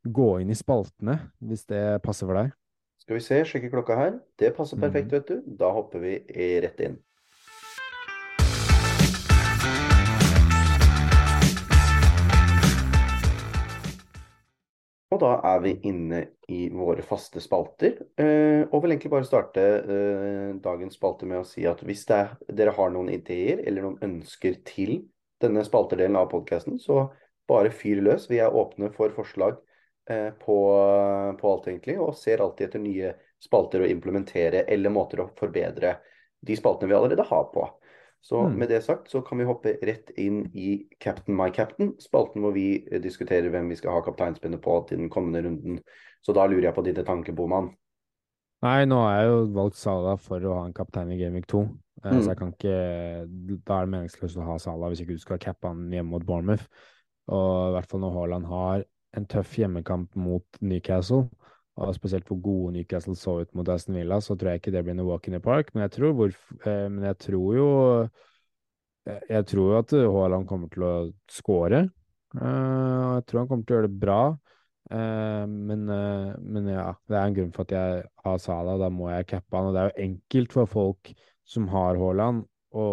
[0.07, 2.53] gå inn i spaltene, hvis det passer for deg.
[3.07, 4.15] Skal vi se, sjekke klokka her.
[4.35, 5.13] Det passer perfekt, mm.
[5.13, 5.43] vet du.
[5.61, 6.17] Da hopper vi
[6.59, 6.97] rett inn.
[15.15, 16.19] Og da er vi inne
[16.51, 17.95] i våre faste spalter.
[18.19, 22.35] Eh, og vil egentlig bare starte eh, dagens spalte med å si at hvis er,
[22.51, 24.97] dere har noen ideer eller noen ønsker til
[25.39, 27.05] denne spalterdelen av podkasten, så
[27.47, 28.27] bare fyr løs.
[28.27, 29.63] Vi er åpne for forslag
[30.07, 30.57] på,
[31.39, 33.09] på, alt, egentlig, og ser alltid etter nye
[33.43, 35.97] spalter å implementere eller måter å forbedre
[36.47, 37.65] de spaltene vi allerede har på.
[38.21, 38.59] Så mm.
[38.59, 42.55] med det sagt så kan vi hoppe rett inn i Captain my captain, spalten hvor
[42.55, 45.81] vi eh, diskuterer hvem vi skal ha kapteinspinnet på til den kommende runden.
[46.25, 47.69] Så da lurer jeg på dine tanker, Boman.
[48.65, 51.63] Nei, nå har jeg jo valgt Sala for å ha en kaptein i Gamevik 2.
[52.03, 52.19] Eh, mm.
[52.19, 52.77] Så jeg kan ikke
[53.67, 56.25] Da er det meningsløst å ha Sala hvis ikke du skal cappe han hjemme mot
[56.25, 56.65] Bournemouth.
[57.27, 58.85] Og i hvert fall når Haaland har
[59.15, 61.27] en tøff hjemmekamp mot Newcastle,
[61.77, 64.83] og spesielt hvor gode Newcastle så ut mot Aston Villa, så tror jeg ikke det
[64.85, 65.69] blir noe walk in the park.
[65.73, 66.33] Men jeg tror, hvor,
[66.65, 67.69] eh, men jeg tror jo
[69.07, 70.95] jeg, jeg tror jo at Haaland kommer til å
[71.31, 71.85] skåre.
[72.35, 74.21] Uh, jeg tror han kommer til å gjøre det bra.
[74.87, 78.77] Men, men, ja, det er en grunn for at jeg har Salah.
[78.79, 79.67] Da må jeg cappe han.
[79.67, 81.11] Og det er jo enkelt for folk
[81.47, 82.45] som har Haaland,
[82.75, 82.85] å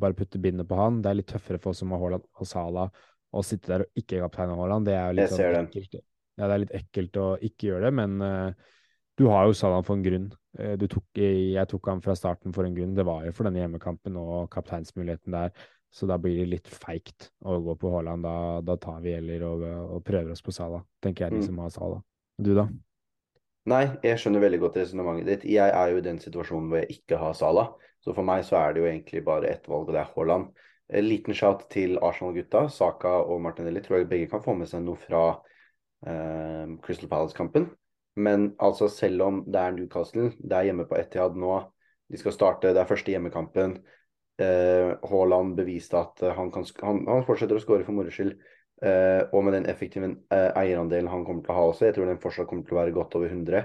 [0.00, 1.00] bare putte bindet på han.
[1.02, 3.04] Det er litt tøffere for oss som har Haaland og Salah,
[3.36, 4.88] å sitte der og ikke kapteine Haaland.
[4.88, 6.00] Det er jo litt sånn ekkelt.
[6.36, 8.74] Ja, det er litt ekkelt å ikke gjøre det, men uh,
[9.16, 10.26] du har jo Salah for en grunn.
[10.58, 12.96] Uh, tok, jeg tok han fra starten for en grunn.
[12.96, 15.54] Det var jo for denne hjemmekampen og kapteinsmuligheten der.
[15.96, 18.26] Så da blir det litt feigt å gå på Haaland.
[18.26, 21.46] Da, da, tar vi heller og, og, prøver oss på Salah, tenker jeg, de mm.
[21.48, 22.02] som har Salah.
[22.36, 22.66] Du, da?
[23.72, 25.46] Nei, jeg skjønner veldig godt resonnementet ditt.
[25.56, 27.72] Jeg er jo i den situasjonen hvor jeg ikke har Salah.
[28.04, 30.52] Så for meg så er det jo egentlig bare ett valg, og det er Haaland.
[30.88, 32.66] En liten shout til Arsenal-gutta.
[32.70, 35.22] Saka og Martinelli tror jeg begge kan få med seg noe fra
[36.06, 37.66] eh, Crystal Palace-kampen.
[38.16, 41.56] Men altså, selv om det er Newcastle, det er hjemme på Etiad nå,
[42.08, 43.80] de skal starte, det er første hjemmekampen.
[44.40, 48.36] Eh, Haaland beviste at uh, han, kan, han, han, fortsetter å skåre for moro skyld.
[48.84, 52.20] Eh, og med den effektive eierandelen han kommer til å ha også, jeg tror den
[52.20, 53.62] fortsatt kommer til å være godt over 100.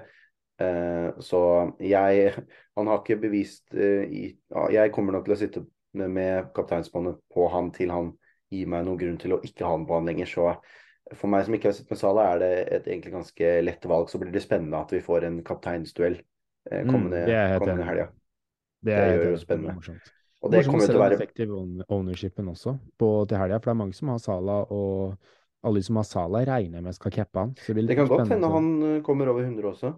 [1.19, 1.41] så
[1.81, 2.33] jeg
[2.77, 4.37] Han har ikke bevist i,
[4.71, 5.63] Jeg kommer nok til å sitte
[5.97, 8.13] med, med kapteinsbåndet på han til han
[8.51, 10.29] gir meg noen grunn til å ikke ha han på han lenger.
[10.29, 10.47] Så
[11.17, 14.09] for meg som ikke har sett med Sala, er det et egentlig ganske lett valg.
[14.11, 18.07] Så blir det spennende at vi får en kapteinsduell eh, mm, kommende, mm, kommende helga.
[18.81, 19.77] Det, det gjør jo spennende.
[19.79, 20.11] Morsomt.
[20.41, 23.81] Og det kommer til å være effektiv ownershipen også på, til helga, for det er
[23.83, 27.51] mange som har Sala, og alle som har Sala, regner med skal cappe han.
[27.53, 29.93] det, det kan godt hende han eh, kommer over 100 også.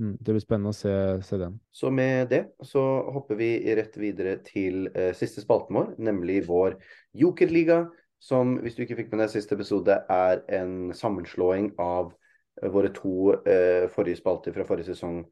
[0.00, 0.92] Mm, det blir spennende å se,
[1.22, 1.60] se, den.
[1.70, 2.82] Så med det så
[3.14, 6.80] hopper vi rett videre til eh, siste spalten vår, nemlig vår
[7.14, 7.84] Jokerliga
[8.24, 12.90] som, hvis du ikke fikk med deg siste episode, er en sammenslåing av eh, våre
[12.96, 15.22] to eh, forrige spalter fra forrige sesong,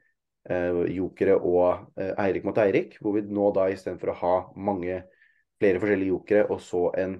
[0.46, 4.36] eh, Jokere og eh, Eirik mot Eirik, hvor vi nå da istedenfor å ha
[4.70, 5.02] mange
[5.62, 7.18] flere forskjellige jokere og så en,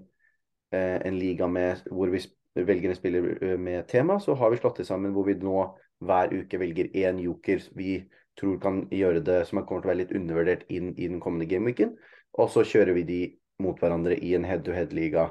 [0.74, 2.22] eh, en liga med, hvor vi
[2.55, 5.72] velger en spiller med tema, så har vi slått det sammen hvor vi nå
[6.03, 8.03] hver uke velger én joker vi
[8.38, 11.48] tror kan gjøre det som kommer til å være litt undervurdert inn i den kommende
[11.50, 11.94] gameweeken.
[12.40, 13.22] Og så kjører vi de
[13.62, 15.30] mot hverandre i en head-to-head-liga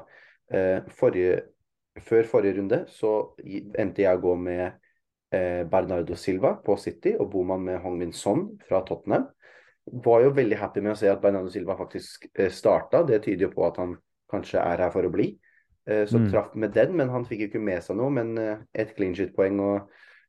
[0.52, 0.82] Eh,
[2.02, 3.12] før forrige runde så
[3.78, 4.64] endte jeg å gå med
[5.32, 9.28] eh, Bernardo Silva på City og Boman med Hongmin Son fra Tottenham.
[10.04, 13.02] Var jo veldig happy med å se at Bernardo Silva faktisk eh, starta.
[13.08, 13.96] Det tyder jo på at han
[14.32, 15.34] kanskje er her for å bli.
[15.82, 16.28] Så mm.
[16.30, 18.06] traff med den, men han fikk jo ikke med seg noe.
[18.14, 19.88] Men et clean shit-poeng og,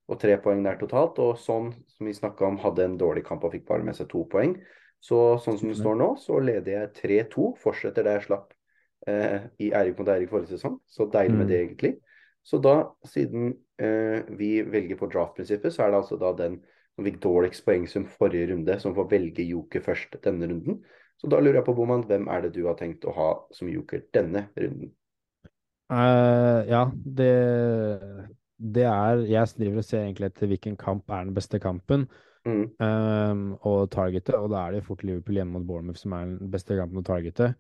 [0.09, 1.19] og, tre poeng der totalt.
[1.23, 4.09] Og sånn som vi snakka om, hadde en dårlig kamp og fikk bare med seg
[4.11, 4.57] to poeng.
[5.03, 7.49] Så sånn som det står nå, så leder jeg 3-2.
[7.59, 8.53] Fortsetter der jeg slapp
[9.11, 10.77] eh, i Eirik mot Eirik forrige sesong.
[10.87, 11.65] Så deilig med det, mm.
[11.67, 11.93] egentlig.
[12.43, 12.75] Så da,
[13.07, 16.61] siden eh, vi velger på draft-prinsippet, så er det altså da den
[16.93, 20.83] som fikk dårligst poengsum forrige runde, som får velge joker først denne runden.
[21.17, 23.69] Så da lurer jeg på, Boman, hvem er det du har tenkt å ha som
[23.71, 24.91] joker denne runden?
[25.93, 27.33] Uh, ja, det,
[28.57, 32.07] det er Jeg driver og ser egentlig etter hvilken kamp er den beste kampen.
[32.43, 32.65] Mm.
[32.83, 36.51] Um, og targete, og da er det fort Liverpool hjemme mot Bournemouth som er den
[36.51, 37.53] beste kampen å targete.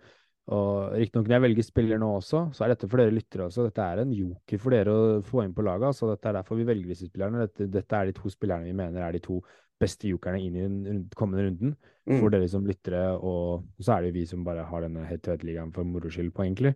[0.51, 3.63] Og Riktignok når jeg velger spiller nå også, så er dette for dere lyttere også.
[3.69, 5.95] Dette er en joker for dere å få inn på laget.
[5.95, 7.45] Så dette er derfor vi velger disse spillerne.
[7.45, 9.39] Dette, dette, er de to spillerne vi mener er de to
[9.79, 11.77] beste jokerne inn i den kommende runden.
[12.03, 12.17] Mm.
[12.17, 15.71] For dere som lyttere, og så er det jo vi som bare har denne head-to-head-ligaen
[15.75, 16.75] for moro skyld på, egentlig.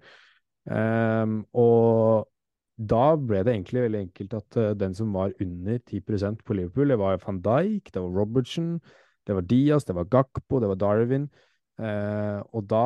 [0.67, 2.31] Um, og
[2.77, 6.93] da ble det egentlig veldig enkelt at uh, den som var under 10% på Liverpool,
[6.93, 8.79] det var van Dijk, det var Robertson,
[9.27, 11.27] det var Diaz, det var Gakpo, det var Darwin.
[11.77, 12.85] Uh, og da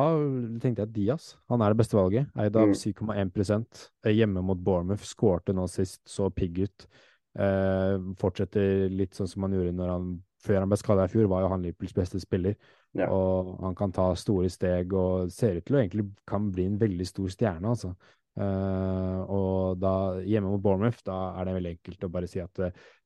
[0.60, 2.28] tenkte jeg at Diaz han er det beste valget.
[2.36, 2.76] Eid av mm.
[2.76, 5.06] 7,1 eh, hjemme mot Bournemouth.
[5.08, 6.86] Skårte nå sist, så pigg ut.
[7.32, 10.12] Uh, fortsetter litt sånn som han gjorde han
[10.42, 12.56] før han ble skada i fjor, var jo han Liverpools beste spiller.
[12.98, 13.06] Ja.
[13.14, 16.80] Og han kan ta store steg og ser ut til å egentlig kan bli en
[16.80, 17.94] veldig stor stjerne, altså.
[18.32, 22.62] Uh, og da hjemme mot Bournemouth, da er det veldig enkelt å bare si at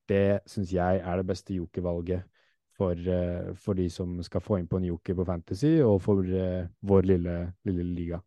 [0.07, 2.23] det syns jeg er det beste jokervalget
[2.77, 6.23] for, uh, for, de som skal få inn på en joker på Fantasy, og for
[6.23, 8.23] uh, vår lille, lille, liga.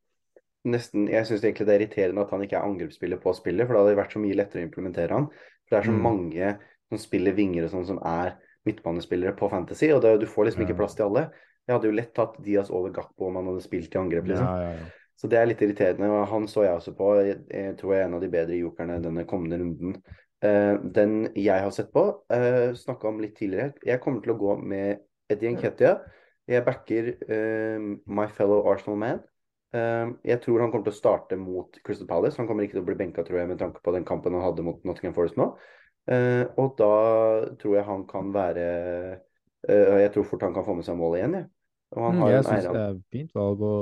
[0.70, 3.76] Nesten, Jeg syns egentlig det er irriterende at han ikke er angrepsspiller på spillet, for
[3.76, 5.30] det hadde vært så mye lettere å implementere han.
[5.64, 6.04] For det er så mm.
[6.04, 6.54] mange
[6.90, 8.36] som spiller vinger og sånn, som er
[8.68, 11.30] midtbanespillere på Fantasy, og det, du får liksom ikke plass til alle.
[11.70, 14.50] Jeg hadde jo lett tatt Diaz over Gakpo om han hadde spilt i angrep, liksom.
[14.50, 14.99] Ja, ja, ja.
[15.20, 16.08] Så det er litt irriterende.
[16.16, 17.12] og Han så jeg også på.
[17.28, 19.98] Jeg, jeg tror jeg er en av de bedre jokerne denne kommende runden.
[20.40, 23.74] Uh, den jeg har sett på, uh, eh, snakka om litt tidligere.
[23.84, 25.98] Jeg kommer til å gå med Eddie Nketia.
[26.48, 29.20] Jeg backer uh, my fellow Arsenal man.
[29.76, 32.40] Uh, jeg tror han kommer til å starte mot Crystal Palace.
[32.40, 34.48] Han kommer ikke til å bli benka, tror jeg, med tanke på den kampen han
[34.48, 35.52] hadde mot Nottingham Forest nå.
[36.10, 36.94] Og da
[37.62, 38.64] tror jeg han kan være
[39.70, 41.46] Jeg tror fort han kan få med seg målet igjen, jeg.
[41.94, 43.76] Og han mm, har jeg syns det er fint valg å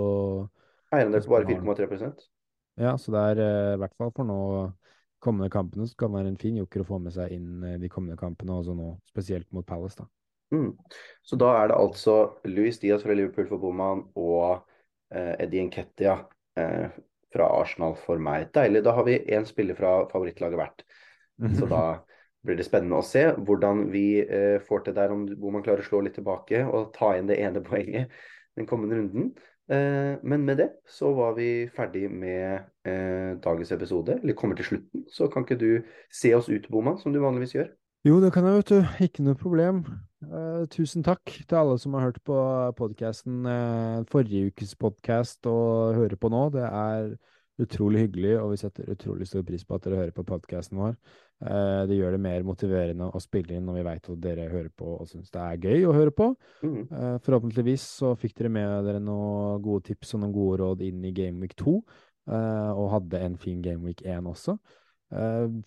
[0.96, 2.28] Eierandel på bare 4,3%
[2.80, 4.42] Ja, så det er i hvert fall for nå
[5.24, 7.80] kommende kampene, så kan det være en fin joker å få med seg inn eh,
[7.82, 9.98] de kommende kampene, også nå, spesielt mot Palace.
[9.98, 10.08] da.
[10.54, 10.72] Mm.
[11.26, 12.18] Så da er det altså
[12.48, 14.62] Louis Diaz fra Liverpool for Boman og
[15.12, 16.20] eh, Eddie Nketia
[16.60, 16.94] eh,
[17.34, 18.48] fra Arsenal for meg.
[18.56, 18.86] Deilig.
[18.86, 20.86] Da har vi én spiller fra favorittlaget hvert.
[21.58, 21.82] Så da
[22.48, 25.90] blir det spennende å se hvordan vi eh, får til der, om Boman klarer å
[25.90, 28.14] slå litt tilbake og ta inn det ene poenget
[28.58, 29.34] den kommende runden.
[29.68, 34.66] Eh, men med det så var vi ferdig med eh, dagens episode, eller kommer til
[34.66, 35.06] slutten.
[35.12, 35.72] Så kan ikke du
[36.14, 37.72] se oss ut, Boman, som du vanligvis gjør?
[38.08, 39.04] Jo, det kan jeg, vet du.
[39.04, 39.82] Ikke noe problem.
[40.24, 42.38] Eh, tusen takk til alle som har hørt på
[42.78, 46.48] podkasten, eh, forrige ukes podkast og hører på nå.
[46.56, 47.18] Det er
[47.62, 50.96] utrolig hyggelig, og vi setter utrolig stor pris på at dere hører på podkasten vår.
[51.42, 54.72] Uh, det gjør det mer motiverende å spille inn når vi veit at dere hører
[54.74, 56.32] på og syns det er gøy å høre på.
[56.66, 56.80] Mm.
[56.92, 61.06] Uh, forhåpentligvis så fikk dere med dere noen gode tips og noen gode råd inn
[61.06, 61.78] i Gameweek 2,
[62.34, 64.60] uh, og hadde en fin Gameweek 1 også.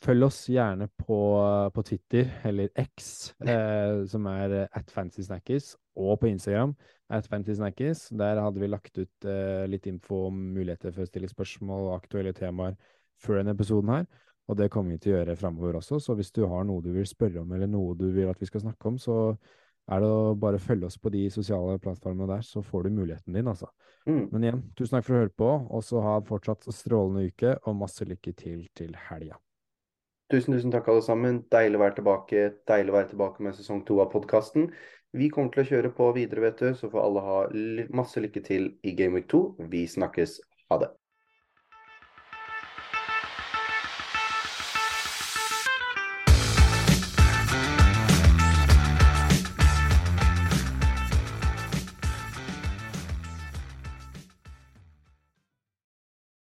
[0.04, 1.18] følg oss gjerne på,
[1.72, 3.32] på Twitter, eller X,
[4.12, 6.76] som er at FantasySnackers, og på Instagram,
[7.10, 8.08] at FantasySnackers.
[8.14, 9.30] Der hadde vi lagt ut
[9.70, 12.76] litt info om muligheter for å stille spørsmål og aktuelle temaer
[13.20, 14.06] før denne episoden her.
[14.50, 16.90] Og det kommer vi til å gjøre framover også, så hvis du har noe du
[16.94, 19.36] vil spørre om, eller noe du vil at vi skal snakke om, så
[19.90, 23.34] er det å bare følge oss på de sosiale plattformene der, så får du muligheten
[23.34, 23.70] din, altså.
[24.06, 24.24] Mm.
[24.32, 27.54] Men igjen, tusen takk for å høre på, og så ha en fortsatt strålende uke,
[27.62, 29.38] og masse lykke til til helga.
[30.30, 31.40] Tusen, tusen takk, alle sammen.
[31.50, 32.42] Deilig å være tilbake.
[32.70, 34.68] Deilig å være tilbake med sesong to av podkasten.
[35.12, 37.38] Vi kommer til å kjøre på videre, vet du, så får alle ha
[37.98, 39.42] masse lykke til i Game Week 2.
[39.72, 40.38] Vi snakkes.
[40.70, 40.92] Ha det.